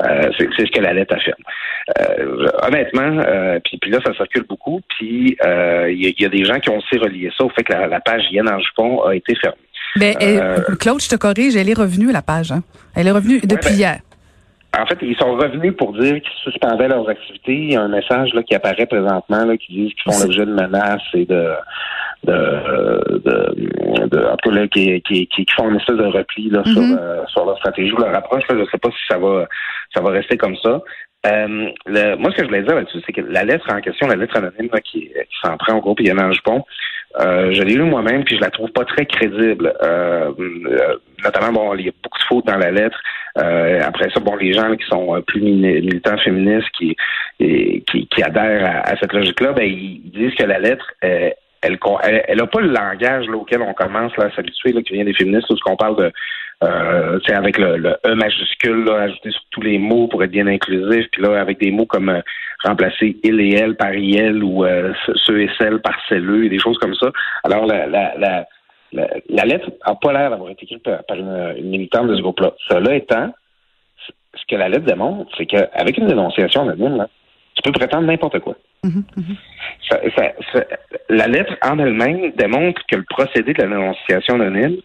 Euh, 0.02 0.32
c'est 0.40 0.66
ce 0.66 0.72
que 0.72 0.82
la 0.82 0.94
lettre 0.94 1.14
affirme. 1.14 1.44
Euh, 2.00 2.48
honnêtement, 2.64 3.22
puis, 3.64 3.78
puis 3.78 3.92
là, 3.92 4.00
ça 4.04 4.14
circule 4.16 4.46
beaucoup, 4.50 4.82
puis 4.98 5.38
il 5.44 6.16
y, 6.20 6.26
a 6.26 6.30
des 6.30 6.46
gens 6.46 6.60
qui 6.60 6.72
ont 6.72 6.78
aussi 6.78 6.98
relié 6.98 7.32
ça 7.38 7.44
au 7.44 7.50
fait 7.50 7.64
que 7.64 7.74
la, 7.74 8.00
page 8.00 8.24
Yen 8.32 8.50
en 8.50 8.60
jupon 8.60 9.04
a 9.04 9.14
été 9.14 9.36
fermée. 9.36 9.58
Mais 9.98 10.16
Claude, 10.80 11.02
je 11.02 11.10
te 11.10 11.16
corrige, 11.16 11.56
elle 11.56 11.70
est 11.70 11.78
revenue 11.78 12.12
la 12.12 12.24
page. 12.24 12.52
Hein? 12.52 12.64
Elle 12.96 13.08
est 13.08 13.12
revenue 13.12 13.40
depuis 13.42 13.70
ben, 13.70 13.76
hier. 13.76 14.00
En 14.78 14.86
fait, 14.88 14.98
ils 15.02 15.16
sont 15.18 15.36
revenus 15.36 15.76
pour 15.78 15.94
dire 15.94 16.16
qu'ils 16.16 16.52
suspendaient 16.52 16.88
leurs 16.88 17.08
activités. 17.08 17.54
Il 17.54 17.74
y 17.74 17.76
a 17.76 17.82
un 17.82 17.90
message 17.90 18.34
là, 18.34 18.42
qui 18.42 18.56
apparaît 18.56 18.88
présentement 18.88 19.46
là, 19.46 19.56
qui 19.58 19.72
dit 19.72 19.94
qu'ils 19.94 20.12
font 20.12 20.20
l'objet 20.20 20.46
de 20.46 20.52
menaces 20.52 21.02
et 21.14 21.26
de 21.26 21.52
de, 22.24 23.20
de, 23.20 24.08
de 24.08 24.26
en 24.26 24.38
tout 24.38 24.50
cas, 24.50 24.68
qui, 24.68 25.02
qui, 25.02 25.28
qui, 25.28 25.46
font 25.56 25.70
une 25.70 25.76
espèce 25.76 25.98
de 25.98 26.06
repli 26.06 26.50
là, 26.50 26.64
sur, 26.64 26.82
mm-hmm. 26.82 26.98
euh, 26.98 27.26
sur 27.28 27.46
leur 27.46 27.58
stratégie 27.58 27.92
ou 27.92 27.98
leur 27.98 28.16
approche. 28.16 28.44
Là, 28.48 28.56
je 28.56 28.62
ne 28.62 28.66
sais 28.66 28.78
pas 28.78 28.90
si 28.92 29.06
ça 29.10 29.18
va 29.18 29.46
ça 29.94 30.02
va 30.02 30.10
rester 30.12 30.38
comme 30.38 30.56
ça. 30.58 30.82
Euh, 31.26 31.70
le, 31.86 32.16
moi, 32.16 32.32
ce 32.32 32.38
que 32.38 32.44
je 32.44 32.48
voulais 32.48 32.64
dire 32.64 32.76
là-dessus, 32.76 33.00
c'est 33.06 33.14
que 33.14 33.22
la 33.22 33.44
lettre 33.44 33.66
en 33.72 33.80
question, 33.82 34.08
la 34.08 34.16
lettre 34.16 34.38
anonyme 34.38 34.70
là, 34.72 34.80
qui, 34.80 35.02
qui 35.02 35.38
s'en 35.44 35.58
prend 35.58 35.76
au 35.76 35.82
groupe 35.82 36.00
Yann 36.02 36.32
Jupon, 36.34 36.64
euh, 37.20 37.54
je 37.54 37.62
l'ai 37.62 37.76
lu 37.76 37.84
moi-même, 37.84 38.24
puis 38.24 38.36
je 38.36 38.42
la 38.42 38.50
trouve 38.50 38.72
pas 38.72 38.86
très 38.86 39.06
crédible. 39.06 39.74
Euh, 39.84 40.32
euh, 40.40 40.98
notamment, 41.24 41.52
bon, 41.52 41.76
il 41.76 41.86
y 41.86 41.90
a 41.90 41.92
beaucoup 42.04 42.20
de 42.20 42.24
fautes 42.24 42.48
dans 42.48 42.58
la 42.58 42.72
lettre. 42.72 43.00
Euh, 43.38 43.82
après 43.84 44.10
ça, 44.12 44.20
bon, 44.20 44.36
les 44.36 44.54
gens 44.54 44.76
qui 44.76 44.86
sont 44.88 45.22
plus 45.28 45.42
militants 45.42 46.18
féministes, 46.18 46.70
qui, 46.78 46.96
qui, 47.40 48.08
qui 48.08 48.24
adhèrent 48.24 48.84
à, 48.86 48.96
cette 48.98 49.14
logique-là, 49.14 49.54
ben, 49.54 49.66
ils 49.66 50.12
disent 50.12 50.36
que 50.36 50.44
la 50.44 50.60
lettre, 50.60 50.94
elle, 51.02 51.36
elle, 51.62 52.42
a 52.42 52.48
pas 52.48 52.62
le 52.62 52.72
langage 52.72 53.28
là, 53.28 53.38
auquel 53.38 53.62
on 53.62 53.74
commence 53.74 54.16
là, 54.18 54.26
à 54.26 54.36
s'habituer, 54.36 54.74
qui 54.84 54.94
vient 54.94 55.06
des 55.06 55.14
féministes, 55.14 55.50
où 55.50 55.56
qu'on 55.64 55.78
parle 55.78 55.98
de 55.98 56.12
euh, 56.64 57.20
avec 57.28 57.58
le, 57.58 57.98
E 58.06 58.16
majuscule, 58.16 58.86
là, 58.86 59.02
ajouté 59.02 59.32
sur 59.32 59.42
tous 59.52 59.62
les 59.62 59.78
mots 59.78 60.08
pour 60.08 60.24
être 60.24 60.32
bien 60.32 60.48
inclusif, 60.48 61.08
puis 61.12 61.22
là, 61.22 61.40
avec 61.40 61.60
des 61.60 61.72
mots 61.72 61.86
comme 61.86 62.10
euh, 62.10 62.22
remplacer 62.64 63.18
il 63.24 63.42
et 63.42 63.56
elle 63.56 63.76
par 63.76 63.94
il 63.94 64.44
ou 64.44 64.64
euh, 64.64 64.94
ceux 65.26 65.42
et 65.42 65.50
celles 65.60 65.82
par 65.82 65.98
celleux, 66.08 66.46
et 66.46 66.50
des 66.50 66.60
choses 66.60 66.78
comme 66.78 66.96
ça. 66.96 67.08
Alors, 67.44 67.66
la, 67.66 67.88
la, 67.88 68.14
la, 68.18 68.46
la, 68.94 69.46
lettre 69.46 69.72
n'a 69.86 69.96
pas 69.96 70.14
l'air 70.14 70.30
d'avoir 70.30 70.52
été 70.52 70.64
écrite 70.64 70.84
par, 70.84 71.18
une, 71.18 71.64
militante 71.64 72.08
de 72.08 72.16
ce 72.16 72.22
groupe-là. 72.22 72.54
Cela 72.70 72.96
étant, 72.96 73.34
ce 74.34 74.42
que 74.48 74.56
la 74.56 74.70
lettre 74.70 74.86
démontre, 74.86 75.32
c'est 75.38 75.46
qu'avec 75.46 75.98
une 75.98 76.08
dénonciation 76.08 76.62
anonyme, 76.62 76.98
là, 76.98 77.08
tu 77.56 77.62
peux 77.62 77.72
prétendre 77.72 78.08
n'importe 78.08 78.40
quoi. 78.40 78.56
Mm-hmm, 78.84 79.04
mm-hmm. 79.18 80.64
la 81.10 81.28
lettre 81.28 81.54
en 81.62 81.80
elle-même 81.80 82.32
démontre 82.32 82.82
que 82.88 82.96
le 82.96 83.04
procédé 83.04 83.54
de 83.54 83.62
la 83.62 83.68
dénonciation 83.68 84.36
anonyme 84.36 84.78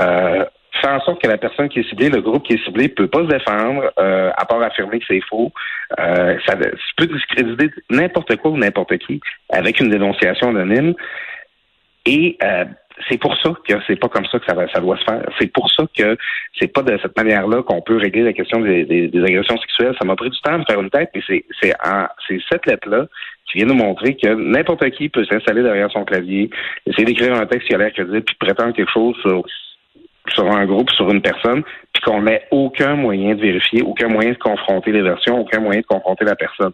euh, 0.00 0.44
fait 0.80 0.88
en 0.88 1.00
sorte 1.00 1.22
que 1.22 1.28
la 1.28 1.38
personne 1.38 1.68
qui 1.68 1.80
est 1.80 1.88
ciblée, 1.88 2.08
le 2.08 2.20
groupe 2.20 2.44
qui 2.44 2.54
est 2.54 2.64
ciblé, 2.64 2.88
peut 2.88 3.06
pas 3.06 3.20
se 3.20 3.28
défendre, 3.28 3.90
euh, 3.98 4.30
à 4.36 4.44
part 4.46 4.62
affirmer 4.62 4.98
que 5.00 5.04
c'est 5.06 5.20
faux. 5.28 5.52
Euh, 6.00 6.38
ça, 6.46 6.56
peut 6.96 7.06
discréditer 7.06 7.70
n'importe 7.90 8.36
quoi 8.36 8.50
ou 8.50 8.56
n'importe 8.56 8.96
qui 8.98 9.20
avec 9.50 9.80
une 9.80 9.90
dénonciation 9.90 10.48
anonyme. 10.48 10.94
Et 12.06 12.36
euh, 12.42 12.64
c'est 13.08 13.18
pour 13.18 13.36
ça 13.38 13.50
que 13.66 13.74
c'est 13.86 13.96
pas 13.96 14.08
comme 14.08 14.26
ça 14.26 14.38
que 14.38 14.46
ça, 14.46 14.54
va, 14.54 14.66
ça 14.72 14.80
doit 14.80 14.96
se 14.96 15.04
faire. 15.04 15.22
C'est 15.38 15.52
pour 15.52 15.70
ça 15.70 15.84
que 15.96 16.16
c'est 16.58 16.72
pas 16.72 16.82
de 16.82 16.98
cette 17.00 17.16
manière-là 17.16 17.62
qu'on 17.62 17.80
peut 17.80 17.96
régler 17.96 18.22
la 18.22 18.32
question 18.32 18.60
des, 18.60 18.84
des, 18.84 19.22
agressions 19.22 19.58
sexuelles. 19.58 19.94
Ça 20.00 20.06
m'a 20.06 20.16
pris 20.16 20.30
du 20.30 20.40
temps 20.40 20.58
de 20.58 20.64
faire 20.64 20.80
une 20.80 20.90
tête, 20.90 21.10
mais 21.14 21.22
c'est 21.28 21.44
c'est 21.60 22.40
cette 22.50 22.66
lettre-là 22.66 23.06
qui 23.50 23.58
vient 23.58 23.66
nous 23.66 23.74
montrer 23.74 24.16
que 24.16 24.28
n'importe 24.28 24.88
qui 24.90 25.08
peut 25.08 25.24
s'installer 25.24 25.62
derrière 25.62 25.90
son 25.90 26.04
clavier, 26.04 26.50
essayer 26.86 27.04
d'écrire 27.04 27.34
un 27.34 27.46
texte 27.46 27.68
qui 27.68 27.74
a 27.74 27.78
l'air 27.78 27.92
crédible, 27.92 28.22
puis 28.22 28.36
prétendre 28.36 28.74
quelque 28.74 28.90
chose 28.90 29.14
sur 29.20 29.44
sur 30.34 30.50
un 30.50 30.66
groupe, 30.66 30.90
sur 30.90 31.10
une 31.10 31.20
personne, 31.20 31.62
puis 31.92 32.02
qu'on 32.02 32.22
n'ait 32.22 32.42
aucun 32.50 32.94
moyen 32.94 33.34
de 33.34 33.40
vérifier, 33.40 33.82
aucun 33.82 34.08
moyen 34.08 34.30
de 34.30 34.38
confronter 34.38 34.92
les 34.92 35.02
versions, 35.02 35.40
aucun 35.40 35.60
moyen 35.60 35.80
de 35.80 35.86
confronter 35.86 36.24
la 36.24 36.34
personne. 36.34 36.72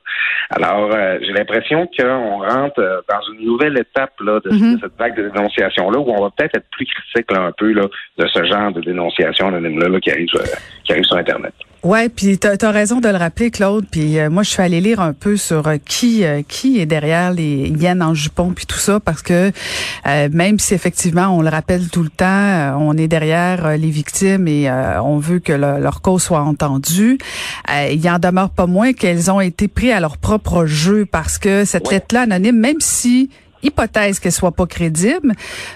Alors, 0.50 0.90
euh, 0.94 1.18
j'ai 1.22 1.32
l'impression 1.32 1.88
qu'on 1.98 2.38
rentre 2.38 2.80
euh, 2.80 3.00
dans 3.08 3.20
une 3.32 3.44
nouvelle 3.44 3.78
étape 3.78 4.12
là, 4.20 4.40
de, 4.44 4.50
mm-hmm. 4.50 4.80
cette 4.80 4.98
vague 4.98 5.16
de 5.16 5.28
dénonciation-là, 5.28 5.98
où 5.98 6.10
on 6.10 6.22
va 6.22 6.30
peut-être 6.36 6.56
être 6.56 6.70
plus 6.70 6.86
critique 6.86 7.30
là, 7.30 7.42
un 7.42 7.52
peu 7.52 7.72
là, 7.72 7.86
de 8.18 8.26
ce 8.26 8.44
genre 8.44 8.72
de 8.72 8.80
dénonciation 8.80 9.48
anonyme-là 9.48 10.00
qui, 10.00 10.10
arrive, 10.10 10.28
euh, 10.36 10.44
qui 10.84 10.92
arrive 10.92 11.04
sur 11.04 11.16
Internet. 11.16 11.54
Ouais, 11.84 12.08
puis 12.08 12.38
tu 12.38 12.46
as, 12.46 12.70
raison 12.70 13.00
de 13.00 13.08
le 13.08 13.16
rappeler, 13.16 13.50
Claude. 13.50 13.86
Puis 13.90 14.16
moi, 14.30 14.42
je 14.42 14.50
suis 14.50 14.62
allée 14.62 14.80
lire 14.80 15.00
un 15.00 15.12
peu 15.12 15.36
sur 15.36 15.70
qui 15.84 16.24
qui 16.48 16.80
est 16.80 16.86
derrière 16.86 17.32
les 17.32 17.68
Yann 17.68 18.02
en 18.02 18.14
jupon 18.14 18.50
puis 18.50 18.66
tout 18.66 18.78
ça, 18.78 18.98
parce 19.00 19.22
que 19.22 19.52
même 20.04 20.58
si 20.58 20.74
effectivement 20.74 21.28
on 21.28 21.40
le 21.40 21.48
rappelle 21.48 21.88
tout 21.88 22.02
le 22.02 22.10
temps, 22.10 22.76
on 22.80 22.96
est 22.96 23.08
derrière 23.08 23.76
les 23.76 23.90
victimes 23.90 24.48
et 24.48 24.68
on 24.70 25.18
veut 25.18 25.38
que 25.38 25.52
leur 25.52 26.00
cause 26.02 26.22
soit 26.22 26.42
entendue. 26.42 27.18
Euh, 27.70 27.88
il 27.92 28.08
en 28.10 28.18
demeure 28.18 28.50
pas 28.50 28.66
moins 28.66 28.92
qu'elles 28.92 29.30
ont 29.30 29.40
été 29.40 29.68
prises 29.68 29.92
à 29.92 30.00
leur 30.00 30.16
propre 30.16 30.66
jeu 30.66 31.06
parce 31.06 31.38
que 31.38 31.64
cette 31.64 31.90
lettre-là 31.90 32.22
anonyme, 32.22 32.58
même 32.58 32.80
si 32.80 33.30
hypothèse 33.62 34.18
qu'elle 34.18 34.32
soit 34.32 34.52
pas 34.52 34.66
crédible, 34.66 35.32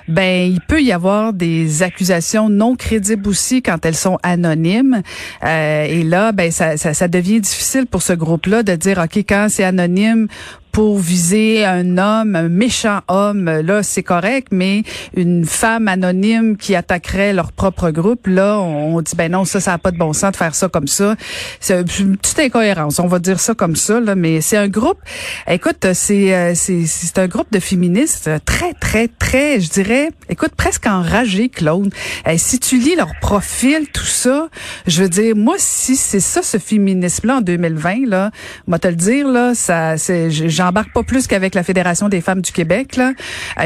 ben 0.09 0.51
il 0.51 0.61
peut 0.61 0.83
y 0.83 0.93
avoir 0.93 1.33
des 1.33 1.83
accusations 1.83 2.49
non 2.49 2.77
crédibles 2.77 3.29
aussi 3.29 3.63
quand 3.63 3.85
elles 3.85 3.97
sont 3.97 4.19
anonymes. 4.23 5.03
Euh, 5.45 5.85
et 5.85 6.03
là, 6.03 6.33
ben 6.33 6.51
ça, 6.51 6.77
ça, 6.77 6.95
ça, 6.95 7.09
devient 7.09 7.41
difficile 7.41 7.87
pour 7.87 8.03
ce 8.03 8.13
groupe-là 8.13 8.63
de 8.63 8.75
dire 8.75 8.99
ok 8.99 9.19
quand 9.29 9.47
c'est 9.49 9.65
anonyme, 9.65 10.29
pour 10.73 10.99
viser 10.99 11.67
un 11.67 11.99
homme, 11.99 12.35
un 12.35 12.49
méchant 12.49 13.01
homme, 13.09 13.45
là, 13.45 13.83
c'est 13.83 14.03
correct, 14.03 14.49
mais 14.51 14.83
une 15.15 15.45
femme 15.45 15.87
anonyme 15.87 16.57
qui 16.57 16.75
attaquerait 16.75 17.35
leur 17.35 17.53
propre 17.53 17.91
groupe, 17.91 18.27
là, 18.27 18.59
on, 18.59 19.01
dit, 19.03 19.15
ben 19.15 19.31
non, 19.31 19.45
ça, 19.45 19.61
ça 19.61 19.73
n'a 19.73 19.79
pas 19.79 19.91
de 19.91 19.99
bon 19.99 20.15
sens 20.15 20.33
de 20.33 20.37
faire 20.37 20.55
ça 20.55 20.69
comme 20.69 20.87
ça. 20.87 21.15
C'est 21.61 21.83
une 22.01 22.17
petite 22.17 22.39
incohérence, 22.39 22.99
on 22.99 23.07
va 23.07 23.19
dire 23.19 23.39
ça 23.39 23.55
comme 23.55 23.77
ça, 23.77 24.01
là, 24.01 24.15
mais 24.15 24.41
c'est 24.41 24.57
un 24.57 24.69
groupe, 24.69 24.99
écoute, 25.47 25.87
c'est, 25.93 26.35
euh, 26.35 26.53
c'est, 26.55 27.19
un 27.19 27.29
groupe 27.29 27.53
de 27.53 27.61
féministes 27.61 28.31
très, 28.47 28.73
très, 28.73 29.09
très, 29.09 29.61
je 29.61 29.69
dirais, 29.69 30.11
écoute, 30.31 30.53
presque 30.57 30.87
enragé, 30.87 31.51
Claude. 31.51 31.93
Eh, 32.27 32.39
si 32.39 32.59
tu 32.59 32.79
lis 32.79 32.97
leur 32.97 33.13
profil, 33.21 33.89
tout 33.93 34.07
ça, 34.07 34.49
je 34.87 35.03
veux 35.03 35.09
dire, 35.11 35.37
moi, 35.37 35.57
si 35.59 35.97
c'est 35.97 36.21
ça, 36.21 36.41
ce 36.43 36.57
féminisme-là 36.57 37.37
en 37.37 37.41
2020, 37.43 38.07
là, 38.09 38.31
moi 38.67 38.79
te 38.79 38.89
le 38.89 38.95
dire, 38.95 39.29
là, 39.29 39.55
ça, 39.55 39.99
c'est, 39.99 40.31
j'embarque 40.63 40.93
pas 40.93 41.03
plus 41.03 41.27
qu'avec 41.27 41.57
la 41.57 41.65
Fédération 41.65 42.09
des 42.09 42.21
femmes 42.21 42.41
du 42.41 42.53
Québec. 42.53 42.97
Là. 42.97 43.13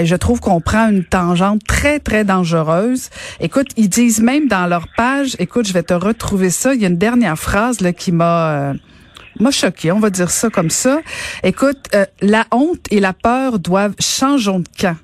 je 0.03 0.17
trouve 0.17 0.41
qu'on 0.41 0.62
prend 0.62 0.88
une 0.88 1.05
tangente 1.05 1.62
très, 1.67 1.99
très 1.99 2.25
dangereuse. 2.25 3.11
Écoute, 3.41 3.69
ils 3.76 3.91
disent 3.91 4.21
même 4.21 4.49
dans 4.49 4.67
leur 4.67 4.87
page, 4.97 5.37
écoute, 5.38 5.67
je 5.67 5.75
vais 5.75 5.83
te 5.83 5.93
retrouver 5.93 6.49
ça. 6.49 6.75
Il 6.75 6.81
y 6.81 6.85
a 6.85 6.88
une 6.88 6.97
dernière 6.97 7.38
phrase 7.38 7.79
qui 7.97 8.12
m'a... 8.12 8.50
Euh, 8.50 8.75
m'a 9.38 9.50
choqué, 9.50 9.93
on 9.93 10.00
va 10.00 10.09
dire 10.09 10.31
ça 10.31 10.49
comme 10.49 10.71
ça. 10.71 11.00
Écoute, 11.43 11.91
euh, 11.95 12.07
la 12.23 12.47
honte 12.53 12.87
et 12.91 13.00
la 13.00 13.12
peur 13.12 13.59
doivent 13.59 13.95
changer 14.00 14.53
de 14.53 14.65
camp 14.81 14.97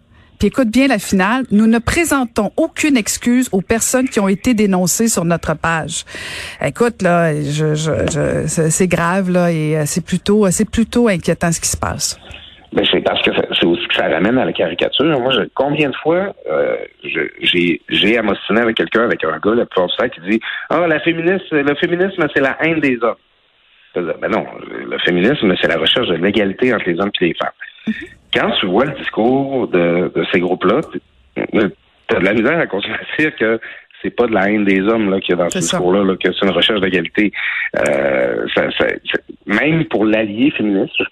écoute 0.46 0.68
bien 0.68 0.88
la 0.88 0.98
finale. 0.98 1.44
Nous 1.50 1.66
ne 1.66 1.78
présentons 1.78 2.50
aucune 2.56 2.96
excuse 2.96 3.48
aux 3.52 3.60
personnes 3.60 4.08
qui 4.08 4.20
ont 4.20 4.28
été 4.28 4.54
dénoncées 4.54 5.08
sur 5.08 5.24
notre 5.24 5.56
page. 5.56 6.04
Écoute, 6.64 7.02
là, 7.02 7.34
je, 7.34 7.74
c'est 8.46 8.88
grave, 8.88 9.30
là, 9.30 9.50
et 9.50 9.76
euh, 9.76 9.82
c'est 9.86 10.04
plutôt, 10.04 10.50
c'est 10.50 10.70
plutôt 10.70 11.08
inquiétant 11.08 11.52
ce 11.52 11.60
qui 11.60 11.68
se 11.68 11.76
passe. 11.76 12.18
Mais 12.74 12.84
c'est 12.90 13.02
parce 13.02 13.20
que 13.22 13.30
c'est 13.34 13.66
aussi 13.66 13.86
que 13.86 13.94
ça 13.94 14.08
ramène 14.08 14.38
à 14.38 14.46
la 14.46 14.52
caricature. 14.52 15.04
Moi, 15.20 15.32
je, 15.32 15.40
combien 15.54 15.90
de 15.90 15.96
fois 15.96 16.34
euh, 16.50 16.76
j'ai 17.42 18.18
à 18.18 18.22
avec 18.22 18.76
quelqu'un, 18.76 19.04
avec 19.04 19.22
un 19.24 19.38
gars, 19.38 19.54
le 19.54 19.66
du 19.66 20.10
qui 20.10 20.30
dit 20.30 20.40
Ah, 20.70 20.86
la 20.86 21.00
féministe, 21.00 21.50
le 21.50 21.74
féminisme, 21.74 22.26
c'est 22.34 22.40
la 22.40 22.56
haine 22.60 22.80
des 22.80 22.98
hommes. 23.02 23.16
Ben 23.94 24.30
non, 24.30 24.46
le 24.70 24.98
féminisme, 25.00 25.54
c'est 25.60 25.68
la 25.68 25.76
recherche 25.76 26.08
de 26.08 26.14
l'égalité 26.14 26.72
entre 26.72 26.88
les 26.88 26.98
hommes 26.98 27.10
et 27.20 27.26
les 27.26 27.34
femmes. 27.34 27.52
Mm-hmm 27.86 28.08
quand 28.34 28.50
tu 28.60 28.66
vois 28.66 28.86
le 28.86 28.92
discours 28.92 29.68
de, 29.68 30.10
ces 30.32 30.40
groupes-là, 30.40 30.80
tu 31.36 31.40
as 32.16 32.20
de 32.20 32.24
la 32.24 32.34
misère 32.34 32.58
à 32.58 32.66
continuer 32.66 32.96
à 32.96 33.22
dire 33.22 33.36
que 33.36 33.60
c'est 34.02 34.10
pas 34.10 34.26
de 34.26 34.32
la 34.32 34.50
haine 34.50 34.64
des 34.64 34.80
hommes 34.80 35.10
là 35.10 35.20
qu'il 35.20 35.36
y 35.36 35.40
a 35.40 35.44
dans 35.44 35.50
ce 35.50 35.58
discours-là, 35.58 36.02
là, 36.02 36.16
que 36.16 36.32
c'est 36.32 36.44
une 36.44 36.52
recherche 36.52 36.80
d'égalité. 36.80 37.32
Euh, 37.76 38.46
ça, 38.54 38.64
ça, 38.76 38.86
même 39.46 39.84
pour 39.84 40.04
l'allié 40.04 40.50
féministe, 40.50 40.92
je, 40.98 41.04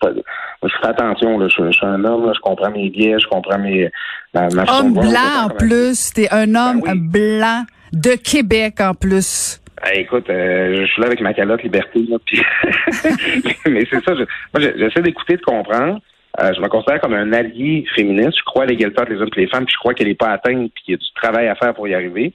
je, 0.63 0.69
fais 0.83 0.89
attention. 0.89 1.39
Là, 1.39 1.47
je, 1.49 1.71
suis 1.71 1.87
un 1.87 2.05
homme, 2.05 2.27
là, 2.27 2.33
je 2.35 2.41
comprends 2.41 2.71
mes 2.71 2.91
biais, 2.91 3.17
je 3.21 3.29
comprends 3.29 3.59
mes. 3.59 3.89
Ma, 4.35 4.47
homme 4.47 4.95
blanc 4.95 5.45
en 5.45 5.49
plus, 5.51 6.13
t'es 6.13 6.29
un 6.33 6.47
ben 6.47 6.57
homme 6.57 7.09
blanc 7.11 7.65
de 7.93 8.17
Québec 8.17 8.81
en 8.81 8.95
plus. 8.95 9.61
écoute, 9.95 10.29
euh, 10.29 10.81
je 10.81 10.87
suis 10.87 11.01
là 11.01 11.07
avec 11.07 11.21
ma 11.21 11.33
calotte 11.33 11.63
liberté, 11.63 12.01
là, 12.09 12.17
puis 12.27 12.43
mais 13.71 13.87
c'est 13.89 14.03
ça. 14.05 14.15
moi, 14.15 14.73
j'essaie 14.77 15.03
d'écouter, 15.03 15.37
de 15.37 15.43
comprendre. 15.43 16.01
Euh, 16.39 16.53
je 16.55 16.61
me 16.61 16.69
considère 16.69 17.01
comme 17.01 17.15
un 17.15 17.33
allié 17.33 17.85
féministe. 17.95 18.39
Je 18.39 18.45
crois 18.45 18.63
à 18.63 18.67
l'égalité 18.67 19.01
entre 19.01 19.13
les 19.13 19.21
hommes 19.21 19.31
et 19.37 19.41
les 19.41 19.49
femmes, 19.49 19.65
puis 19.65 19.75
je 19.75 19.79
crois 19.79 19.95
qu'elle 19.95 20.09
n'est 20.09 20.15
pas 20.15 20.31
atteinte, 20.31 20.71
puis 20.75 20.85
qu'il 20.85 20.93
y 20.93 20.95
a 20.95 20.99
du 20.99 21.13
travail 21.15 21.49
à 21.49 21.57
faire 21.57 21.75
pour 21.75 21.89
y 21.89 21.95
arriver. 21.95 22.33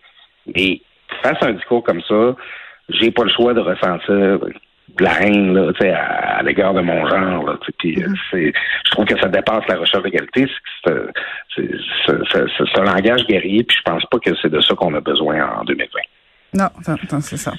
Mais 0.54 0.82
face 1.24 1.42
à 1.42 1.48
un 1.48 1.54
discours 1.54 1.84
comme 1.84 2.02
ça, 2.02 2.36
j'ai 2.90 3.12
pas 3.12 3.24
le 3.24 3.32
choix 3.32 3.54
de 3.54 3.62
ressentir 3.62 4.40
de 4.88 5.04
la 5.04 5.22
haine 5.22 5.54
là, 5.54 5.72
à, 5.82 6.38
à 6.38 6.44
l'égard 6.44 6.74
de 6.74 6.82
mon 6.82 7.08
genre. 7.08 7.46
Là, 7.46 7.58
puis, 7.80 7.96
mm-hmm. 7.96 8.54
je 8.86 8.92
trouve 8.92 9.06
que 9.06 9.20
ça 9.20 9.28
dépasse 9.28 9.68
la 9.68 9.78
recherche 9.78 10.04
d'égalité. 10.04 10.46
C'est, 10.84 10.92
c'est, 11.56 12.80
un 12.80 12.84
langage 12.84 13.26
guerrier, 13.28 13.64
puis 13.64 13.78
je 13.78 13.92
pense 13.92 14.06
pas 14.06 14.20
que 14.20 14.36
c'est 14.42 14.52
de 14.52 14.62
ça 14.62 14.76
qu'on 14.76 14.94
a 14.94 15.02
besoin 15.02 15.60
en 15.60 15.64
2020. 15.64 16.00
Non, 16.56 16.70
non, 16.88 17.20
c'est 17.22 17.38
ça. 17.38 17.52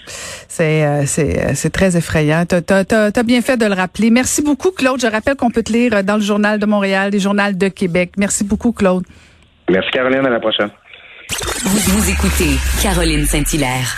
C'est 0.49 0.85
euh, 0.85 1.03
c'est 1.07 1.39
euh, 1.39 1.51
c'est 1.55 1.71
très 1.71 1.97
effrayant. 1.97 2.45
Tu 2.47 2.55
as, 2.55 3.23
bien 3.23 3.43
fait 3.43 3.59
de 3.59 3.67
le 3.67 3.75
rappeler. 3.75 4.11
Merci 4.11 4.41
beaucoup, 4.43 4.71
Claude. 4.71 5.01
Je 5.01 5.07
rappelle 5.07 5.37
qu'on 5.37 5.51
peut 5.51 5.63
te 5.63 5.73
lire 5.73 6.03
dans 6.03 6.17
le 6.17 6.23
Journal 6.23 6.59
de 6.59 6.67
Montréal, 6.67 7.11
les 7.13 7.21
journaux 7.21 7.53
de 7.53 7.69
Québec. 7.69 8.13
Merci 8.17 8.45
beaucoup, 8.45 8.73
Claude. 8.73 9.05
Merci, 9.69 9.91
Caroline. 9.91 10.25
À 10.25 10.31
la 10.31 10.41
prochaine. 10.41 10.71
Vous, 11.65 11.99
vous 11.99 12.11
écoutez 12.11 12.57
Caroline 12.83 13.27
Saint-Hilaire. 13.27 13.97